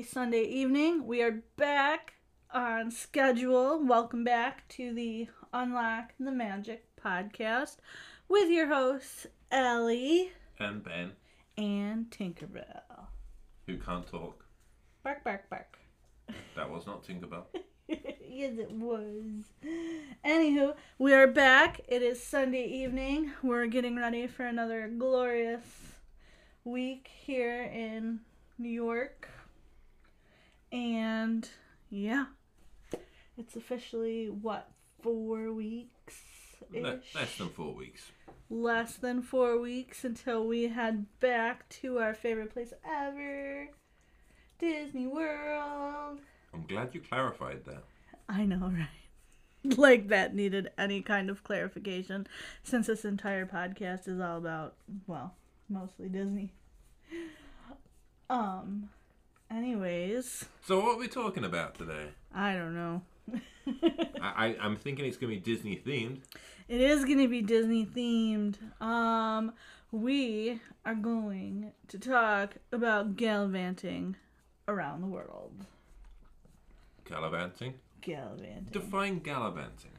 happy 0.00 0.08
Sunday 0.08 0.44
evening. 0.44 1.06
We 1.06 1.20
are 1.20 1.42
back 1.58 2.14
on 2.54 2.90
schedule. 2.90 3.84
Welcome 3.84 4.24
back 4.24 4.66
to 4.70 4.94
the 4.94 5.28
Unlock 5.52 6.14
the 6.18 6.32
Magic 6.32 6.86
podcast 6.96 7.76
with 8.26 8.48
your 8.48 8.68
hosts, 8.68 9.26
Ellie 9.50 10.32
And 10.58 10.82
Ben, 10.82 11.12
and 11.58 12.08
Tinkerbell. 12.10 13.08
who 13.66 13.76
can't 13.76 14.06
talk. 14.06 14.42
Bark, 15.02 15.22
bark, 15.22 15.50
bark. 15.50 15.78
That 16.56 16.70
was 16.70 16.86
not 16.86 17.04
Tinkerbell. 17.04 17.44
yes, 17.88 18.54
it 18.58 18.70
was. 18.70 19.44
Anywho, 20.24 20.76
we 20.98 21.12
are 21.12 21.26
back. 21.26 21.82
It 21.88 22.00
is 22.00 22.22
Sunday 22.22 22.64
evening. 22.64 23.32
We're 23.42 23.66
getting 23.66 23.96
ready 23.96 24.26
for 24.28 24.46
another 24.46 24.88
glorious 24.88 25.66
week 26.64 27.10
here 27.22 27.64
in 27.64 28.20
New 28.58 28.70
York. 28.70 29.28
And 30.72 31.48
yeah, 31.90 32.26
it's 33.36 33.56
officially 33.56 34.28
what, 34.28 34.70
four 35.02 35.52
weeks? 35.52 36.14
Le- 36.72 37.00
less 37.14 37.36
than 37.38 37.48
four 37.48 37.74
weeks. 37.74 38.02
Less 38.48 38.94
than 38.94 39.22
four 39.22 39.58
weeks 39.60 40.04
until 40.04 40.46
we 40.46 40.68
head 40.68 41.06
back 41.20 41.68
to 41.80 41.98
our 41.98 42.14
favorite 42.14 42.52
place 42.52 42.72
ever 42.88 43.68
Disney 44.58 45.06
World. 45.06 46.20
I'm 46.52 46.66
glad 46.66 46.94
you 46.94 47.00
clarified 47.00 47.64
that. 47.64 47.84
I 48.28 48.44
know, 48.44 48.58
right? 48.72 49.78
Like 49.78 50.08
that 50.08 50.34
needed 50.34 50.70
any 50.78 51.02
kind 51.02 51.30
of 51.30 51.44
clarification 51.44 52.26
since 52.62 52.86
this 52.86 53.04
entire 53.04 53.46
podcast 53.46 54.08
is 54.08 54.20
all 54.20 54.38
about, 54.38 54.74
well, 55.06 55.34
mostly 55.68 56.08
Disney. 56.08 56.52
Um, 58.28 58.90
anyways, 59.50 60.44
So 60.66 60.80
what 60.80 60.96
are 60.96 60.98
we 60.98 61.08
talking 61.08 61.44
about 61.44 61.74
today? 61.76 62.08
I 62.34 62.54
don't 62.54 62.74
know. 62.74 63.02
I, 64.20 64.46
I 64.46 64.56
I'm 64.60 64.76
thinking 64.76 65.04
it's 65.04 65.16
gonna 65.16 65.32
be 65.32 65.38
Disney 65.38 65.76
themed. 65.84 66.20
It 66.70 66.80
is 66.80 67.04
going 67.04 67.18
to 67.18 67.26
be 67.26 67.42
Disney 67.42 67.84
themed. 67.84 68.54
Um, 68.80 69.54
we 69.90 70.60
are 70.86 70.94
going 70.94 71.72
to 71.88 71.98
talk 71.98 72.58
about 72.70 73.16
gallivanting 73.16 74.14
around 74.68 75.00
the 75.00 75.08
world. 75.08 75.66
Gallivanting. 77.04 77.74
Gallivanting. 78.02 78.68
Define 78.70 79.18
gallivanting. 79.18 79.90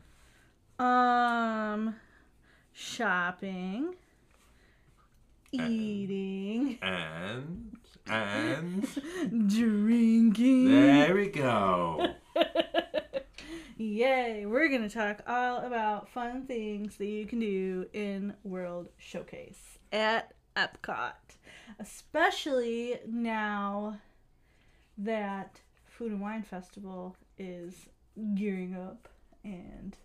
Um, 0.80 1.96
shopping, 2.72 3.96
eating, 5.52 6.80
And 6.82 7.76
and 8.12 8.88
drinking. 9.50 10.72
there 10.72 11.16
we 11.16 11.28
go. 11.28 12.14
Yay! 13.78 14.46
We're 14.46 14.70
gonna 14.70 14.90
talk 14.90 15.24
all 15.28 15.58
about 15.60 16.10
fun 16.10 16.46
things 16.46 16.98
that 16.98 17.08
you 17.08 17.26
can 17.26 17.40
do 17.40 17.88
in 17.94 18.34
World 18.44 18.90
Showcase 18.98 19.80
at 19.92 20.34
Epcot, 20.56 21.14
especially 21.80 23.00
now 23.08 23.98
that 24.98 25.62
Food 25.86 26.12
and 26.12 26.22
Wine 26.22 26.44
Festival 26.44 27.16
is 27.40 27.88
gearing 28.36 28.76
up 28.76 29.08
and 29.44 29.96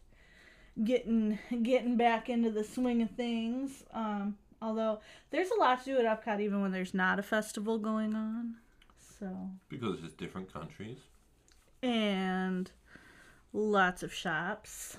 getting 0.84 1.38
getting 1.62 1.96
back 1.96 2.28
into 2.28 2.50
the 2.50 2.64
swing 2.64 3.02
of 3.02 3.10
things. 3.10 3.82
Um, 3.92 4.36
although 4.62 5.00
there's 5.30 5.50
a 5.50 5.54
lot 5.58 5.80
to 5.84 5.84
do 5.84 5.98
at 5.98 6.24
Epcot 6.24 6.40
even 6.40 6.60
when 6.62 6.72
there's 6.72 6.94
not 6.94 7.18
a 7.18 7.22
festival 7.22 7.78
going 7.78 8.14
on. 8.14 8.56
So 9.18 9.50
Because 9.68 10.02
it's 10.04 10.14
different 10.14 10.52
countries. 10.52 10.98
and 11.82 12.70
lots 13.52 14.02
of 14.02 14.12
shops 14.12 14.96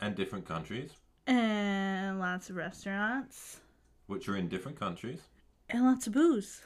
And 0.00 0.14
different 0.14 0.46
countries. 0.46 0.92
and 1.26 2.18
lots 2.18 2.50
of 2.50 2.56
restaurants 2.56 3.60
Which 4.06 4.28
are 4.28 4.36
in 4.36 4.48
different 4.48 4.78
countries. 4.78 5.20
and 5.68 5.84
lots 5.84 6.06
of 6.06 6.12
booze. 6.12 6.62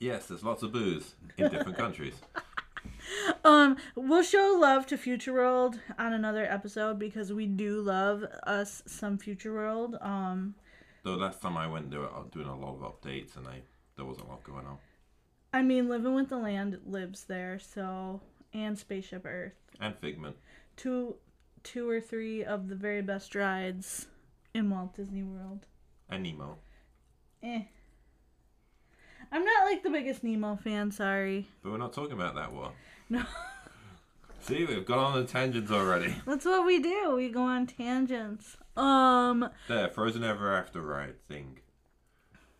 Yes, 0.00 0.26
there's 0.26 0.42
lots 0.42 0.62
of 0.62 0.72
booze 0.72 1.14
in 1.38 1.48
different 1.50 1.76
countries. 1.78 2.14
Um, 3.44 3.76
we'll 3.94 4.22
show 4.22 4.56
love 4.58 4.86
to 4.86 4.96
Future 4.96 5.32
World 5.32 5.78
on 5.98 6.12
another 6.12 6.44
episode 6.44 6.98
because 6.98 7.32
we 7.32 7.46
do 7.46 7.80
love 7.80 8.24
us 8.44 8.82
some 8.86 9.18
Future 9.18 9.52
World. 9.52 9.96
Um, 10.00 10.54
Though 11.02 11.14
last 11.14 11.42
time 11.42 11.56
I 11.56 11.66
went, 11.66 11.90
they 11.90 11.98
were 11.98 12.08
doing 12.30 12.46
a 12.46 12.56
lot 12.56 12.76
of 12.76 12.80
updates, 12.80 13.36
and 13.36 13.46
I 13.46 13.62
there 13.96 14.04
wasn't 14.04 14.26
a 14.28 14.30
lot 14.30 14.44
going 14.44 14.66
on. 14.66 14.78
I 15.52 15.62
mean, 15.62 15.88
Living 15.88 16.14
with 16.14 16.28
the 16.30 16.38
Land 16.38 16.78
lives 16.86 17.24
there, 17.24 17.58
so 17.58 18.20
and 18.54 18.78
Spaceship 18.78 19.24
Earth, 19.26 19.54
And 19.80 19.96
Figment. 19.98 20.36
two, 20.76 21.16
two 21.62 21.88
or 21.88 22.00
three 22.00 22.44
of 22.44 22.68
the 22.68 22.74
very 22.76 23.02
best 23.02 23.34
rides 23.34 24.06
in 24.54 24.70
Walt 24.70 24.94
Disney 24.96 25.22
World. 25.22 25.66
And 26.08 26.22
Nemo. 26.22 26.58
Eh. 27.42 27.62
I'm 29.32 29.44
not 29.44 29.64
like 29.64 29.82
the 29.82 29.90
biggest 29.90 30.22
Nemo 30.22 30.56
fan. 30.56 30.90
Sorry. 30.92 31.48
But 31.62 31.72
we're 31.72 31.78
not 31.78 31.92
talking 31.92 32.12
about 32.12 32.34
that 32.34 32.52
one. 32.52 32.72
No. 33.08 33.22
See, 34.40 34.64
we've 34.64 34.84
gone 34.84 34.98
on 35.14 35.20
the 35.20 35.24
tangents 35.26 35.70
already. 35.70 36.14
That's 36.26 36.44
what 36.44 36.66
we 36.66 36.80
do. 36.80 37.14
We 37.16 37.28
go 37.30 37.42
on 37.42 37.66
tangents. 37.66 38.56
Um, 38.76 39.48
There, 39.68 39.88
Frozen 39.88 40.24
Ever 40.24 40.52
After 40.54 40.80
ride 40.82 41.20
thing. 41.28 41.58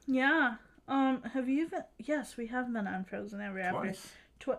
yeah. 0.06 0.54
Um, 0.88 1.22
have 1.32 1.48
you 1.48 1.68
been? 1.68 1.84
Yes, 1.98 2.36
we 2.36 2.48
have 2.48 2.72
been 2.72 2.86
on 2.86 3.04
Frozen 3.04 3.40
Ever 3.40 3.60
After. 3.60 3.78
Twice. 3.80 4.12
Twi- 4.40 4.56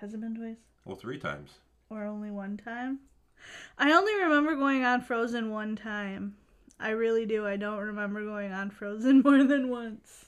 has 0.00 0.14
it 0.14 0.20
been 0.20 0.34
twice 0.34 0.56
Well, 0.84 0.96
three 0.96 1.18
times. 1.18 1.52
or 1.90 2.04
only 2.04 2.30
one 2.30 2.56
time? 2.56 3.00
I 3.78 3.92
only 3.92 4.14
remember 4.14 4.56
going 4.56 4.84
on 4.84 5.02
Frozen 5.02 5.50
one 5.50 5.76
time. 5.76 6.36
I 6.80 6.90
really 6.90 7.24
do. 7.26 7.46
I 7.46 7.56
don't 7.56 7.78
remember 7.78 8.24
going 8.24 8.52
on 8.52 8.70
Frozen 8.70 9.20
more 9.24 9.44
than 9.44 9.68
once. 9.68 10.26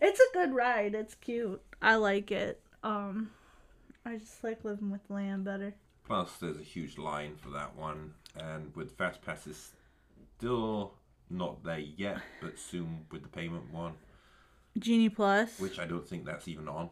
It's 0.00 0.20
a 0.20 0.32
good 0.32 0.54
ride. 0.54 0.94
It's 0.94 1.14
cute. 1.14 1.60
I 1.82 1.96
like 1.96 2.30
it. 2.30 2.60
Um, 2.82 3.30
I 4.04 4.16
just 4.16 4.42
like 4.44 4.64
living 4.64 4.90
with 4.90 5.08
land 5.08 5.44
better. 5.44 5.74
Plus, 6.06 6.36
there's 6.36 6.58
a 6.58 6.62
huge 6.62 6.98
line 6.98 7.36
for 7.36 7.50
that 7.50 7.76
one. 7.76 8.14
And 8.38 8.74
with 8.74 8.96
Fast 8.96 9.22
Passes 9.22 9.72
still 10.38 10.94
not 11.30 11.64
there 11.64 11.78
yet, 11.78 12.18
but 12.40 12.58
soon 12.58 13.06
with 13.10 13.22
the 13.22 13.28
payment 13.28 13.72
one, 13.72 13.94
Genie 14.78 15.08
Plus. 15.08 15.58
which 15.58 15.78
I 15.78 15.86
don't 15.86 16.06
think 16.06 16.24
that's 16.24 16.48
even 16.48 16.68
on. 16.68 16.90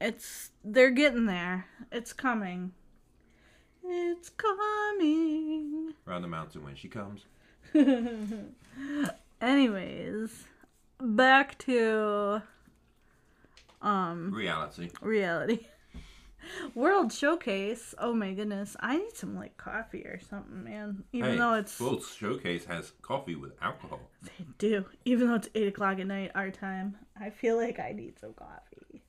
It's 0.00 0.50
they're 0.64 0.90
getting 0.90 1.26
there. 1.26 1.66
It's 1.92 2.12
coming. 2.12 2.72
It's 3.84 4.28
coming. 4.30 5.94
Around 6.06 6.22
the 6.22 6.28
mountain 6.28 6.64
when 6.64 6.74
she 6.74 6.88
comes. 6.88 7.22
Anyways, 9.40 10.44
back 11.00 11.58
to 11.58 12.42
um 13.82 14.32
Reality. 14.34 14.90
reality. 15.00 15.66
World 16.74 17.12
Showcase. 17.12 17.94
Oh 17.98 18.12
my 18.14 18.32
goodness. 18.32 18.76
I 18.80 18.96
need 18.96 19.14
some 19.14 19.36
like 19.36 19.56
coffee 19.56 20.02
or 20.02 20.18
something, 20.20 20.64
man. 20.64 21.04
Even 21.12 21.32
hey, 21.32 21.36
though 21.36 21.54
it's 21.54 21.78
World 21.80 22.04
Showcase 22.04 22.64
has 22.66 22.92
coffee 23.02 23.34
with 23.34 23.52
alcohol. 23.60 24.00
they 24.22 24.44
do. 24.58 24.84
Even 25.04 25.28
though 25.28 25.34
it's 25.34 25.48
eight 25.54 25.68
o'clock 25.68 25.98
at 25.98 26.06
night 26.06 26.30
our 26.34 26.50
time. 26.50 26.96
I 27.20 27.30
feel 27.30 27.56
like 27.56 27.78
I 27.78 27.92
need 27.92 28.18
some 28.18 28.32
coffee. 28.34 29.02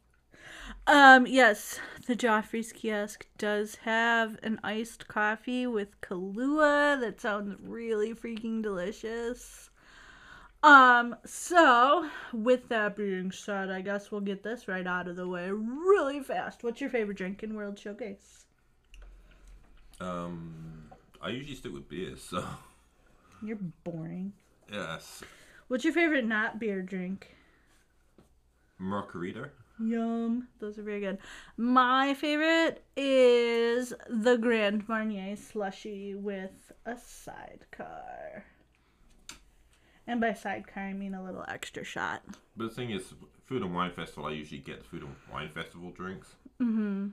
Um, 0.87 1.25
yes, 1.27 1.79
the 2.07 2.15
Joffrey's 2.15 2.71
kiosk 2.71 3.25
does 3.37 3.75
have 3.83 4.37
an 4.43 4.59
iced 4.63 5.07
coffee 5.07 5.65
with 5.67 5.99
Kahlua. 6.01 6.99
That 6.99 7.21
sounds 7.21 7.57
really 7.61 8.13
freaking 8.13 8.61
delicious. 8.61 9.69
Um, 10.61 11.15
so 11.25 12.09
with 12.33 12.67
that 12.69 12.95
being 12.97 13.31
said, 13.31 13.69
I 13.69 13.81
guess 13.81 14.11
we'll 14.11 14.21
get 14.21 14.43
this 14.43 14.67
right 14.67 14.85
out 14.85 15.07
of 15.07 15.15
the 15.15 15.27
way 15.27 15.49
really 15.51 16.19
fast. 16.21 16.63
What's 16.63 16.81
your 16.81 16.89
favorite 16.89 17.17
drink 17.17 17.43
in 17.43 17.53
World 17.55 17.79
Showcase? 17.79 18.45
Um, 20.01 20.91
I 21.21 21.29
usually 21.29 21.55
stick 21.55 21.73
with 21.73 21.87
beers, 21.89 22.21
so 22.21 22.43
You're 23.41 23.57
boring. 23.83 24.33
yes. 24.71 25.23
What's 25.69 25.83
your 25.83 25.93
favorite 25.93 26.25
not 26.25 26.59
beer 26.59 26.81
drink? 26.81 27.35
Margarita. 28.79 29.49
Yum. 29.81 30.47
Those 30.59 30.77
are 30.77 30.83
very 30.83 30.99
good. 30.99 31.19
My 31.55 32.13
favorite 32.13 32.83
is 32.97 33.93
the 34.09 34.35
Grand 34.37 34.87
Marnier 34.89 35.35
slushy 35.37 36.15
with 36.15 36.71
a 36.85 36.97
sidecar. 36.97 38.43
And 40.09 40.19
by 40.19 40.33
sidecar, 40.33 40.81
I 40.81 40.93
mean 40.93 41.13
a 41.13 41.23
little 41.23 41.45
extra 41.47 41.83
shot. 41.83 42.23
But 42.57 42.69
the 42.69 42.73
thing 42.73 42.89
is, 42.89 43.13
Food 43.45 43.61
and 43.61 43.75
Wine 43.75 43.91
Festival, 43.91 44.25
I 44.25 44.31
usually 44.31 44.59
get 44.59 44.79
the 44.79 44.83
Food 44.85 45.03
and 45.03 45.15
Wine 45.31 45.49
Festival 45.49 45.91
drinks. 45.91 46.29
Mm-hmm. 46.59 47.09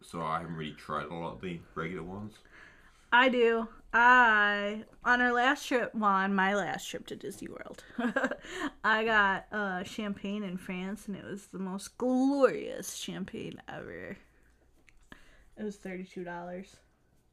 So 0.00 0.22
I 0.22 0.38
haven't 0.38 0.56
really 0.56 0.72
tried 0.72 1.08
a 1.08 1.14
lot 1.14 1.34
of 1.34 1.42
the 1.42 1.60
regular 1.74 2.02
ones. 2.02 2.32
I 3.12 3.28
do. 3.28 3.68
I 3.92 4.84
on 5.04 5.20
our 5.20 5.30
last 5.34 5.68
trip, 5.68 5.94
well, 5.94 6.08
on 6.10 6.34
my 6.34 6.54
last 6.54 6.88
trip 6.88 7.06
to 7.08 7.16
Disney 7.16 7.48
World, 7.48 7.84
I 8.82 9.04
got 9.04 9.44
uh, 9.52 9.82
champagne 9.84 10.42
in 10.42 10.56
France, 10.56 11.08
and 11.08 11.16
it 11.16 11.24
was 11.26 11.48
the 11.48 11.58
most 11.58 11.98
glorious 11.98 12.94
champagne 12.94 13.60
ever. 13.68 14.16
It 15.58 15.62
was 15.62 15.76
thirty 15.76 16.04
two 16.04 16.24
dollars. 16.24 16.76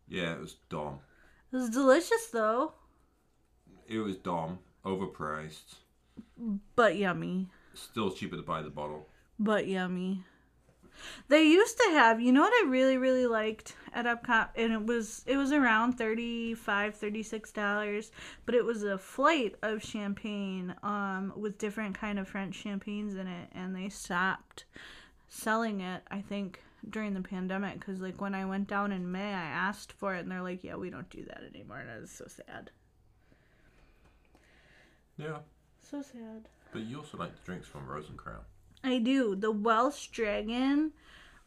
Yeah, 0.09 0.33
it 0.33 0.41
was 0.41 0.57
Dom. 0.69 0.99
It 1.53 1.55
was 1.55 1.69
delicious 1.69 2.27
though, 2.33 2.73
It 3.87 3.99
was 3.99 4.17
Dom. 4.17 4.59
Overpriced. 4.89 5.75
but 6.75 6.95
yummy. 6.97 7.47
Still 7.73 8.11
cheaper 8.11 8.35
to 8.35 8.41
buy 8.41 8.61
the 8.61 8.69
bottle. 8.69 9.07
but 9.37 9.67
yummy. 9.67 10.23
They 11.29 11.43
used 11.43 11.77
to 11.77 11.91
have, 11.91 12.19
you 12.19 12.33
know 12.33 12.41
what 12.41 12.51
I 12.65 12.67
really 12.67 12.97
really 12.97 13.25
liked 13.25 13.75
at 13.93 14.05
Epcot 14.05 14.49
and 14.57 14.73
it 14.73 14.85
was 14.85 15.23
it 15.25 15.37
was 15.37 15.51
around 15.53 15.93
35 15.93 16.95
36 16.95 17.51
dollars, 17.53 18.11
but 18.45 18.53
it 18.53 18.65
was 18.65 18.83
a 18.83 18.97
flight 18.97 19.55
of 19.61 19.81
champagne 19.83 20.75
um 20.83 21.31
with 21.37 21.57
different 21.57 21.95
kind 21.97 22.19
of 22.19 22.27
French 22.27 22.55
champagnes 22.55 23.15
in 23.15 23.27
it 23.27 23.47
and 23.53 23.73
they 23.73 23.87
stopped 23.87 24.65
selling 25.29 25.79
it 25.79 26.01
I 26.11 26.19
think 26.21 26.61
during 26.89 27.13
the 27.13 27.21
pandemic 27.21 27.79
cuz 27.79 28.01
like 28.01 28.19
when 28.19 28.35
I 28.35 28.43
went 28.45 28.67
down 28.67 28.91
in 28.91 29.09
May 29.09 29.33
I 29.33 29.49
asked 29.67 29.93
for 29.93 30.15
it 30.15 30.19
and 30.21 30.31
they're 30.31 30.41
like, 30.41 30.63
"Yeah, 30.65 30.75
we 30.75 30.89
don't 30.89 31.09
do 31.09 31.23
that 31.25 31.43
anymore." 31.53 31.77
And 31.79 31.89
I 31.91 31.99
was 31.99 32.11
so 32.11 32.25
sad. 32.27 32.71
Yeah. 35.19 35.39
So 35.81 36.01
sad. 36.01 36.47
But 36.71 36.83
you 36.83 36.97
also 36.97 37.17
like 37.17 37.35
the 37.35 37.45
drinks 37.45 37.67
from 37.67 37.85
Rose 37.85 38.07
and 38.09 38.17
Crown. 38.17 38.39
I 38.83 38.99
do. 38.99 39.35
The 39.35 39.51
Welsh 39.51 40.07
Dragon 40.07 40.93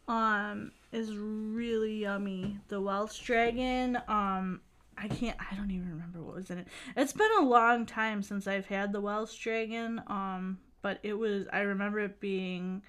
um 0.08 0.72
is 0.92 1.16
really 1.16 2.00
yummy. 2.00 2.58
The 2.68 2.80
Welsh 2.80 3.18
Dragon 3.20 3.96
um 4.08 4.60
I 4.98 5.08
can't 5.08 5.36
I 5.40 5.54
don't 5.54 5.70
even 5.70 5.88
remember 5.88 6.20
what 6.20 6.36
was 6.36 6.50
in 6.50 6.58
it. 6.58 6.68
It's 6.96 7.14
been 7.14 7.30
a 7.40 7.44
long 7.44 7.86
time 7.86 8.22
since 8.22 8.46
I've 8.46 8.66
had 8.66 8.92
the 8.92 9.00
Welsh 9.00 9.36
Dragon 9.38 10.02
um 10.06 10.58
but 10.82 10.98
it 11.02 11.14
was 11.14 11.46
I 11.52 11.60
remember 11.60 12.00
it 12.00 12.20
being 12.20 12.82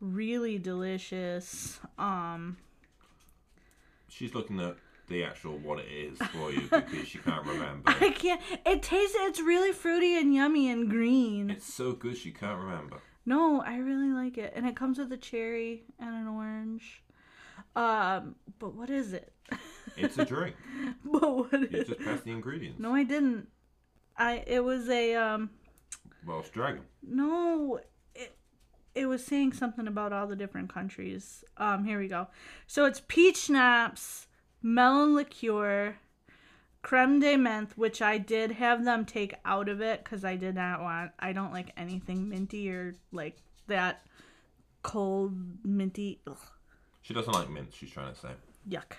really 0.00 0.58
delicious. 0.58 1.78
Um 1.98 2.56
She's 4.08 4.34
looking 4.34 4.58
at 4.60 4.76
the 5.10 5.24
actual 5.24 5.58
what 5.58 5.80
it 5.80 5.88
is 5.90 6.16
for 6.28 6.50
you 6.50 6.60
because 6.70 7.14
you 7.14 7.20
can't 7.20 7.44
remember. 7.44 7.82
I 7.84 8.10
can't 8.10 8.40
it 8.64 8.82
tastes 8.82 9.16
it's 9.20 9.40
really 9.40 9.72
fruity 9.72 10.16
and 10.16 10.34
yummy 10.34 10.70
and 10.70 10.88
green. 10.88 11.50
It's 11.50 11.72
so 11.72 11.92
good 11.92 12.16
she 12.16 12.30
can't 12.30 12.58
remember. 12.58 12.98
No, 13.26 13.60
I 13.60 13.76
really 13.76 14.08
like 14.12 14.38
it. 14.38 14.52
And 14.56 14.66
it 14.66 14.74
comes 14.74 14.98
with 14.98 15.12
a 15.12 15.16
cherry 15.18 15.84
and 15.98 16.08
an 16.14 16.26
orange. 16.26 17.02
Um, 17.76 18.36
but 18.58 18.74
what 18.74 18.88
is 18.90 19.12
it? 19.12 19.32
It's 19.96 20.16
a 20.18 20.24
drink. 20.24 20.56
but 21.04 21.36
what 21.36 21.52
You 21.52 21.68
is 21.78 21.88
just 21.88 22.00
pass 22.00 22.20
the 22.22 22.30
ingredients. 22.30 22.80
No, 22.80 22.94
I 22.94 23.04
didn't. 23.04 23.48
I 24.16 24.42
it 24.46 24.64
was 24.64 24.88
a 24.88 25.14
um 25.16 25.50
Welsh 26.26 26.48
Dragon. 26.50 26.82
no, 27.02 27.80
it 28.14 28.36
it 28.94 29.06
was 29.06 29.24
saying 29.24 29.52
something 29.54 29.86
about 29.86 30.12
all 30.12 30.26
the 30.26 30.36
different 30.36 30.72
countries. 30.72 31.44
Um 31.56 31.84
here 31.84 31.98
we 31.98 32.08
go. 32.08 32.28
So 32.66 32.84
it's 32.84 33.02
peach 33.06 33.38
schnapps, 33.46 34.26
melon 34.62 35.14
liqueur, 35.14 35.96
creme 36.82 37.20
de 37.20 37.36
menthe, 37.36 37.72
which 37.76 38.00
I 38.02 38.18
did 38.18 38.52
have 38.52 38.84
them 38.84 39.04
take 39.04 39.34
out 39.44 39.68
of 39.68 39.80
it 39.80 40.04
cuz 40.04 40.24
I 40.24 40.36
did 40.36 40.54
not 40.54 40.80
want 40.80 41.12
I 41.18 41.32
don't 41.32 41.52
like 41.52 41.72
anything 41.76 42.28
minty 42.28 42.70
or 42.70 42.94
like 43.12 43.36
that 43.66 44.06
cold 44.82 45.64
minty. 45.64 46.20
Ugh. 46.26 46.38
She 47.02 47.14
doesn't 47.14 47.32
like 47.32 47.50
mint, 47.50 47.72
she's 47.74 47.90
trying 47.90 48.12
to 48.14 48.18
say. 48.18 48.30
Yuck. 48.68 48.92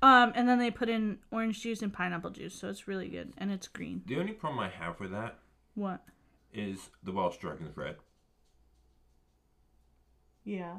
Um, 0.00 0.32
and 0.36 0.48
then 0.48 0.58
they 0.58 0.70
put 0.70 0.88
in 0.88 1.18
orange 1.32 1.60
juice 1.60 1.82
and 1.82 1.92
pineapple 1.92 2.30
juice, 2.30 2.54
so 2.54 2.68
it's 2.68 2.86
really 2.86 3.08
good, 3.08 3.32
and 3.36 3.50
it's 3.50 3.66
green. 3.66 4.02
The 4.06 4.18
only 4.18 4.32
problem 4.32 4.60
I 4.60 4.68
have 4.68 5.00
with 5.00 5.10
that 5.10 5.38
What? 5.74 6.04
is 6.52 6.90
the 7.02 7.10
Welsh 7.10 7.36
Dragon's 7.38 7.76
red. 7.76 7.96
Yeah. 10.44 10.76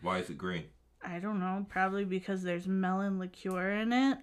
Why 0.00 0.18
is 0.18 0.30
it 0.30 0.38
green? 0.38 0.64
I 1.04 1.18
don't 1.18 1.38
know. 1.40 1.66
Probably 1.68 2.04
because 2.04 2.42
there's 2.42 2.66
melon 2.66 3.18
liqueur 3.18 3.70
in 3.70 3.92
it. 3.92 4.18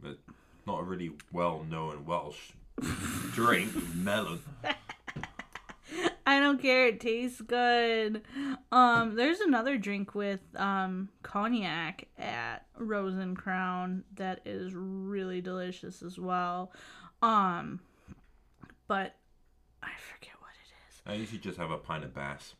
But 0.00 0.18
not 0.66 0.80
a 0.80 0.84
really 0.84 1.12
well 1.32 1.64
known 1.68 2.04
Welsh 2.04 2.52
drink, 3.32 3.72
melon. 3.94 4.40
I 6.26 6.40
don't 6.40 6.60
care. 6.60 6.86
It 6.86 7.00
tastes 7.00 7.40
good. 7.40 8.22
Um, 8.72 9.14
there's 9.14 9.40
another 9.40 9.76
drink 9.76 10.14
with 10.14 10.40
um 10.56 11.10
cognac 11.22 12.08
at 12.18 12.66
Rose 12.78 13.16
and 13.16 13.36
Crown 13.36 14.04
that 14.14 14.40
is 14.44 14.72
really 14.74 15.40
delicious 15.40 16.02
as 16.02 16.18
well. 16.18 16.72
Um, 17.22 17.80
but 18.88 19.16
I 19.82 19.90
forget 20.12 20.34
what 20.40 20.50
it 20.64 20.72
is. 20.88 21.02
I 21.06 21.14
usually 21.14 21.38
just 21.38 21.58
have 21.58 21.70
a 21.70 21.78
pint 21.78 22.04
of 22.04 22.14
Bass. 22.14 22.54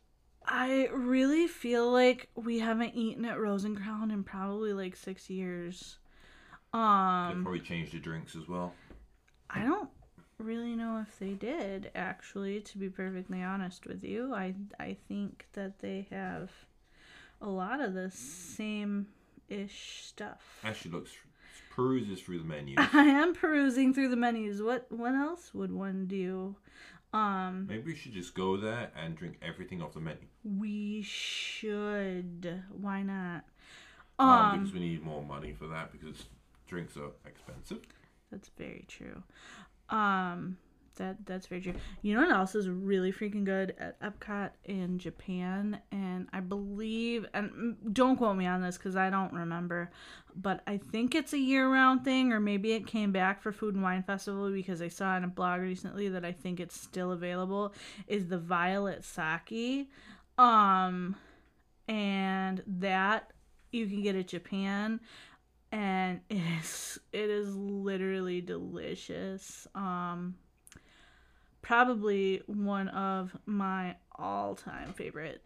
I 0.47 0.89
really 0.93 1.47
feel 1.47 1.91
like 1.91 2.29
we 2.35 2.59
haven't 2.59 2.95
eaten 2.95 3.25
at 3.25 3.39
Rose 3.39 3.63
and 3.63 3.77
Crown 3.77 4.11
in 4.11 4.23
probably 4.23 4.73
like 4.73 4.95
six 4.95 5.29
years. 5.29 5.97
They 6.73 6.79
Um, 6.79 7.43
probably 7.43 7.61
changed 7.61 7.93
the 7.93 7.99
drinks 7.99 8.35
as 8.35 8.47
well. 8.47 8.73
I 9.49 9.63
don't 9.63 9.89
really 10.37 10.75
know 10.75 10.99
if 11.07 11.17
they 11.17 11.33
did 11.33 11.89
actually 11.95 12.59
to 12.61 12.77
be 12.77 12.89
perfectly 12.89 13.41
honest 13.41 13.85
with 13.85 14.03
you. 14.03 14.33
I 14.33 14.55
I 14.79 14.97
think 15.07 15.47
that 15.53 15.79
they 15.79 16.07
have 16.11 16.51
a 17.41 17.49
lot 17.49 17.79
of 17.79 17.93
the 17.93 18.11
same 18.11 19.07
ish 19.47 20.03
stuff. 20.03 20.59
Actually, 20.63 20.91
looks 20.91 21.11
peruses 21.71 22.21
through 22.21 22.39
the 22.39 22.45
menu. 22.45 22.75
I 22.79 23.05
am 23.05 23.33
perusing 23.33 23.93
through 23.93 24.09
the 24.09 24.15
menus. 24.15 24.61
What 24.61 24.91
what 24.91 25.15
else 25.15 25.53
would 25.53 25.71
one 25.71 26.07
do? 26.07 26.55
Um 27.15 27.65
Maybe 27.67 27.91
we 27.93 27.95
should 27.95 28.11
just 28.13 28.35
go 28.35 28.57
there 28.57 28.91
and 29.01 29.15
drink 29.15 29.37
everything 29.41 29.81
off 29.81 29.93
the 29.93 30.01
menu. 30.01 30.27
we 30.43 31.01
should. 31.01 32.63
Why 32.71 33.03
not? 33.03 33.45
Um, 34.19 34.29
Um 34.29 34.59
because 34.59 34.73
we 34.73 34.79
need 34.81 35.03
more 35.03 35.23
money 35.23 35.53
for 35.53 35.67
that 35.67 35.91
because 35.91 36.25
drinks 36.67 36.97
are 36.97 37.11
expensive. 37.25 37.79
That's 38.31 38.49
very 38.57 38.85
true. 38.87 39.23
Um, 39.89 40.57
that 40.95 41.25
that's 41.25 41.47
very 41.47 41.61
true. 41.61 41.73
You 42.01 42.15
know 42.15 42.21
what 42.21 42.31
else 42.31 42.55
is 42.55 42.69
really 42.69 43.11
freaking 43.11 43.43
good 43.43 43.75
at 43.77 43.99
Epcot 44.01 44.51
in 44.65 44.99
Japan, 44.99 45.79
and 45.91 46.27
I 46.33 46.39
believe, 46.39 47.25
and 47.33 47.75
don't 47.93 48.17
quote 48.17 48.37
me 48.37 48.45
on 48.45 48.61
this 48.61 48.77
because 48.77 48.95
I 48.95 49.09
don't 49.09 49.33
remember, 49.33 49.91
but 50.35 50.61
I 50.67 50.77
think 50.77 51.15
it's 51.15 51.33
a 51.33 51.39
year-round 51.39 52.03
thing, 52.03 52.33
or 52.33 52.39
maybe 52.39 52.73
it 52.73 52.87
came 52.87 53.11
back 53.11 53.41
for 53.41 53.51
Food 53.51 53.75
and 53.75 53.83
Wine 53.83 54.03
Festival 54.03 54.49
because 54.51 54.81
I 54.81 54.87
saw 54.87 55.09
on 55.09 55.23
a 55.23 55.27
blog 55.27 55.61
recently 55.61 56.09
that 56.09 56.25
I 56.25 56.31
think 56.31 56.59
it's 56.59 56.79
still 56.79 57.11
available. 57.11 57.73
Is 58.07 58.27
the 58.27 58.39
Violet 58.39 59.03
Sake, 59.03 59.89
um, 60.37 61.15
and 61.87 62.63
that 62.67 63.31
you 63.71 63.87
can 63.87 64.01
get 64.01 64.15
at 64.15 64.27
Japan 64.27 64.99
and 65.75 66.21
it 66.29 66.41
is 66.59 66.99
it 67.11 67.29
is 67.29 67.55
literally 67.55 68.41
delicious 68.41 69.67
um 69.75 70.35
probably 71.65 72.43
one 72.45 72.87
of 72.89 73.35
my 73.47 73.95
all-time 74.19 74.93
favorite 74.93 75.41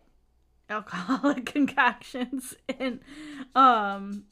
alcoholic 0.69 1.45
concoctions 1.55 2.53
and 2.77 2.99
um 3.55 4.25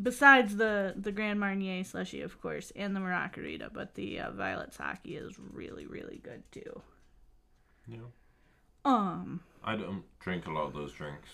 besides 0.00 0.56
the 0.56 0.94
the 0.96 1.10
grand 1.10 1.40
marnier 1.40 1.82
slushy 1.82 2.20
of 2.22 2.40
course 2.40 2.70
and 2.76 2.94
the 2.94 3.00
maracarita 3.00 3.68
but 3.72 3.96
the 3.96 4.20
uh, 4.20 4.30
violet 4.30 4.72
sake 4.72 4.98
is 5.04 5.34
really 5.52 5.86
really 5.86 6.20
good 6.22 6.44
too 6.52 6.80
Yeah. 7.88 7.98
um 8.84 9.40
I 9.64 9.74
don't 9.74 10.04
drink 10.20 10.46
a 10.46 10.52
lot 10.52 10.66
of 10.68 10.72
those 10.72 10.92
drinks. 10.92 11.30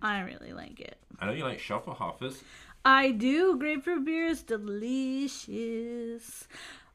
i 0.00 0.22
really 0.22 0.54
like 0.54 0.80
it 0.80 0.96
I 1.20 1.26
know 1.26 1.32
you 1.32 1.44
like 1.44 1.60
Schöfferhofers. 1.60 2.42
I 2.86 3.12
do. 3.12 3.56
Grapefruit 3.56 4.04
beer 4.04 4.26
is 4.26 4.42
delicious. 4.42 6.46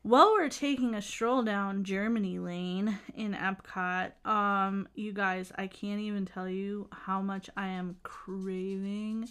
While 0.01 0.31
we're 0.31 0.49
taking 0.49 0.95
a 0.95 1.01
stroll 1.01 1.43
down 1.43 1.83
Germany 1.83 2.39
Lane 2.39 2.97
in 3.15 3.33
Epcot, 3.33 4.11
um, 4.25 4.87
you 4.95 5.11
guys, 5.11 5.51
I 5.57 5.67
can't 5.67 5.99
even 5.99 6.25
tell 6.25 6.47
you 6.47 6.87
how 6.91 7.21
much 7.21 7.49
I 7.57 7.67
am 7.67 7.97
craving 8.03 9.29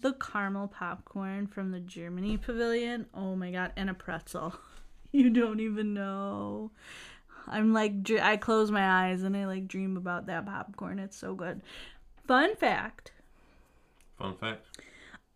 the 0.00 0.12
caramel 0.14 0.68
popcorn 0.68 1.46
from 1.46 1.70
the 1.70 1.80
Germany 1.80 2.36
Pavilion. 2.36 3.06
Oh 3.14 3.36
my 3.36 3.50
god, 3.50 3.72
and 3.76 3.90
a 3.90 3.94
pretzel. 3.94 4.54
You 5.12 5.30
don't 5.30 5.60
even 5.60 5.94
know. 5.94 6.72
I'm 7.46 7.72
like, 7.72 7.92
I 8.20 8.36
close 8.36 8.72
my 8.72 9.06
eyes 9.06 9.22
and 9.22 9.36
I 9.36 9.46
like 9.46 9.68
dream 9.68 9.96
about 9.96 10.26
that 10.26 10.44
popcorn. 10.44 10.98
It's 10.98 11.16
so 11.16 11.36
good. 11.36 11.62
Fun 12.26 12.56
fact 12.56 13.12
Fun 14.18 14.34
fact. 14.36 14.66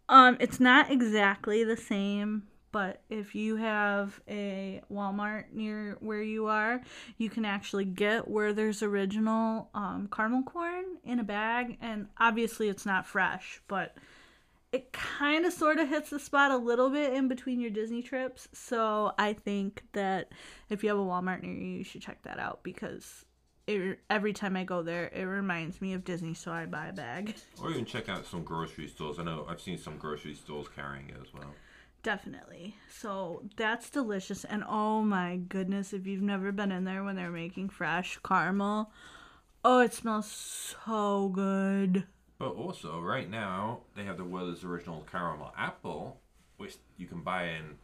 um, 0.09 0.37
it's 0.41 0.59
not 0.59 0.91
exactly 0.91 1.63
the 1.63 1.77
same, 1.77 2.49
but 2.71 3.03
if 3.09 3.35
you 3.35 3.57
have 3.57 4.21
a 4.29 4.83
Walmart 4.93 5.53
near 5.53 5.97
where 6.01 6.23
you 6.23 6.47
are, 6.47 6.83
you 7.17 7.31
can 7.31 7.45
actually 7.45 7.85
get 7.85 8.29
where 8.29 8.53
there's 8.53 8.83
original 8.83 9.71
um, 9.75 10.09
caramel 10.13 10.43
corn 10.43 10.85
in 11.05 11.19
a 11.19 11.25
bag, 11.25 11.79
and 11.81 12.09
obviously 12.19 12.69
it's 12.69 12.87
not 12.87 13.07
fresh, 13.07 13.61
but 13.69 13.97
it 14.71 14.93
kind 14.93 15.47
of 15.47 15.53
sort 15.53 15.79
of 15.79 15.89
hits 15.89 16.11
the 16.11 16.21
spot 16.21 16.51
a 16.51 16.57
little 16.57 16.91
bit 16.91 17.15
in 17.15 17.27
between 17.27 17.61
your 17.61 17.71
Disney 17.71 18.03
trips. 18.03 18.49
So 18.53 19.13
I 19.19 19.33
think 19.33 19.83
that 19.93 20.33
if 20.69 20.83
you 20.83 20.91
have 20.91 20.99
a 20.99 21.03
Walmart 21.03 21.43
near 21.43 21.55
you, 21.55 21.79
you 21.79 21.85
should 21.85 22.03
check 22.03 22.23
that 22.25 22.39
out 22.39 22.63
because 22.63 23.25
it, 23.67 23.99
every 24.11 24.33
time 24.33 24.57
I 24.57 24.65
go 24.65 24.83
there, 24.83 25.09
it 25.09 25.25
reminds 25.25 25.81
me 25.81 25.95
of 25.95 26.05
Disney, 26.05 26.35
so 26.35 26.53
I 26.53 26.67
buy 26.67 26.87
a 26.89 26.93
bag. 26.93 27.35
Or 27.63 27.71
even 27.71 27.85
check 27.85 28.09
out 28.09 28.27
some 28.27 28.43
grocery 28.43 28.89
stores. 28.89 29.19
I 29.19 29.25
know 29.25 29.47
I've 29.49 29.61
seen 29.61 29.79
some 29.79 29.97
grocery 29.97 30.35
stores 30.35 30.67
carrying 30.75 31.09
it 31.11 31.17
as 31.21 31.33
well. 31.33 31.55
Definitely. 32.03 32.77
So 32.89 33.43
that's 33.57 33.91
delicious. 33.91 34.45
And 34.45 34.65
oh 34.67 35.03
my 35.03 35.37
goodness, 35.37 35.93
if 35.93 36.07
you've 36.07 36.23
never 36.23 36.53
been 36.53 36.73
in 36.73 36.85
there 36.85 37.03
when 37.05 37.17
they're 37.17 37.31
making 37.31 37.69
fresh 37.71 38.19
caramel, 38.25 38.91
oh, 39.65 39.81
it 39.81 39.93
smells 39.93 40.27
so 40.87 41.29
good. 41.29 42.05
But 42.39 42.51
also, 42.55 43.01
right 43.01 43.29
now, 43.29 43.81
they 43.97 44.05
have 44.05 44.17
the 44.17 44.25
Werther's 44.25 44.63
Original 44.63 45.05
Caramel 45.11 45.53
Apple, 45.59 46.21
which 46.57 46.77
you 46.97 47.07
can 47.09 47.23
buy 47.23 47.49
in 47.49 47.77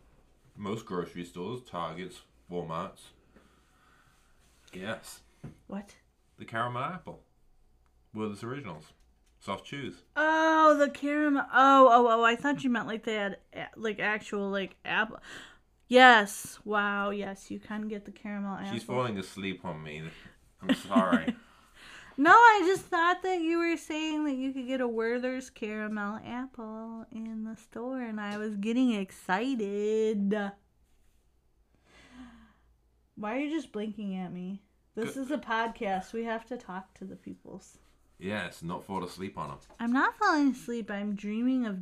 most 0.57 0.87
grocery 0.87 1.25
stores, 1.25 1.61
Targets, 1.69 2.21
Walmarts. 2.51 3.01
Yes, 4.73 5.21
What? 5.67 5.95
the 6.39 6.45
caramel 6.45 6.83
apple. 6.83 7.21
Werther's 8.13 8.43
Originals. 8.45 8.87
Soft 9.45 9.67
chews. 9.67 10.05
Oh, 10.17 10.75
the 10.79 10.89
caramel. 10.89 11.45
Oh, 11.53 11.89
oh, 11.91 12.09
oh! 12.09 12.23
I 12.25 12.35
thought 12.35 12.65
you 12.65 12.71
meant 12.71 12.87
like 12.87 13.05
they 13.05 13.15
had 13.17 13.37
like 13.77 14.01
actual 14.01 14.49
like 14.49 14.77
apple. 14.87 15.19
Yes. 15.87 16.59
Wow. 16.65 17.11
Yes, 17.11 17.51
you 17.51 17.61
can 17.61 17.87
get 17.87 18.07
the 18.07 18.11
caramel 18.11 18.55
apple. 18.55 18.73
She's 18.73 18.83
falling 18.83 19.19
asleep 19.19 19.63
on 19.63 19.83
me. 19.83 20.03
I'm 20.63 20.75
sorry. 20.75 21.37
No, 22.17 22.31
I 22.31 22.63
just 22.65 22.85
thought 22.85 23.25
that 23.25 23.41
you 23.41 23.59
were 23.59 23.77
saying 23.77 24.25
that 24.27 24.37
you 24.37 24.53
could 24.53 24.69
get 24.69 24.81
a 24.81 24.87
Werther's 24.87 25.51
caramel 25.51 26.21
apple 26.25 27.05
in 27.11 27.43
the 27.43 27.57
store, 27.57 28.01
and 28.03 28.21
I 28.21 28.39
was 28.39 28.55
getting 28.55 28.93
excited. 28.93 30.33
Why 33.17 33.37
are 33.37 33.41
you 33.41 33.51
just 33.51 33.73
blinking 33.73 34.15
at 34.15 34.33
me? 34.33 34.63
This 34.95 35.15
Good. 35.15 35.25
is 35.25 35.31
a 35.33 35.39
podcast. 35.39 36.13
We 36.13 36.23
have 36.23 36.47
to 36.47 36.57
talk 36.57 36.95
to 36.99 37.05
the 37.05 37.17
peoples. 37.17 37.79
Yes, 38.19 38.63
not 38.63 38.85
fall 38.85 39.05
asleep 39.05 39.39
on 39.39 39.49
them. 39.51 39.59
I'm 39.81 39.93
not 39.93 40.17
falling 40.17 40.51
asleep. 40.51 40.91
I'm 40.91 41.15
dreaming 41.15 41.67
of 41.67 41.79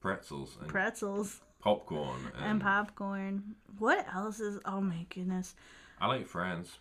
Pretzels 0.00 0.56
and 0.60 0.68
pretzels 0.68 1.40
popcorn. 1.60 2.30
And, 2.36 2.44
and 2.44 2.60
popcorn. 2.60 3.56
What 3.78 4.06
else 4.14 4.38
is? 4.40 4.60
Oh 4.64 4.80
my 4.80 5.06
goodness, 5.12 5.54
I 6.00 6.06
like 6.06 6.26
Friends. 6.26 6.78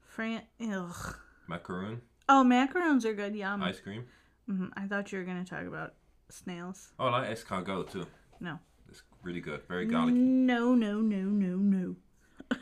Fran. 0.00 0.42
Ugh. 0.60 1.16
Macaroon. 1.48 2.00
Oh, 2.28 2.42
macaroons 2.44 3.04
are 3.04 3.14
good. 3.14 3.34
Yum. 3.34 3.62
Ice 3.62 3.80
cream. 3.80 4.06
Mhm, 4.48 4.70
I 4.76 4.86
thought 4.86 5.10
you 5.12 5.18
were 5.18 5.24
gonna 5.24 5.44
talk 5.44 5.66
about 5.66 5.94
snails. 6.30 6.92
Oh, 6.98 7.06
I 7.06 7.22
like 7.22 7.36
escargot 7.36 7.90
too. 7.90 8.06
No. 8.40 8.58
It's 8.88 9.02
really 9.22 9.40
good. 9.40 9.62
Very 9.68 9.86
garlicky. 9.86 10.16
No, 10.16 10.74
no, 10.74 11.00
no, 11.00 11.22
no, 11.22 11.56
no. 11.56 11.96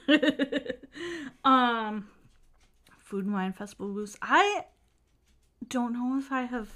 um, 1.44 2.08
Food 2.98 3.26
and 3.26 3.34
Wine 3.34 3.52
Festival 3.52 3.92
booths. 3.92 4.16
I 4.22 4.64
don't 5.68 5.92
know 5.92 6.18
if 6.18 6.30
I 6.32 6.42
have 6.42 6.68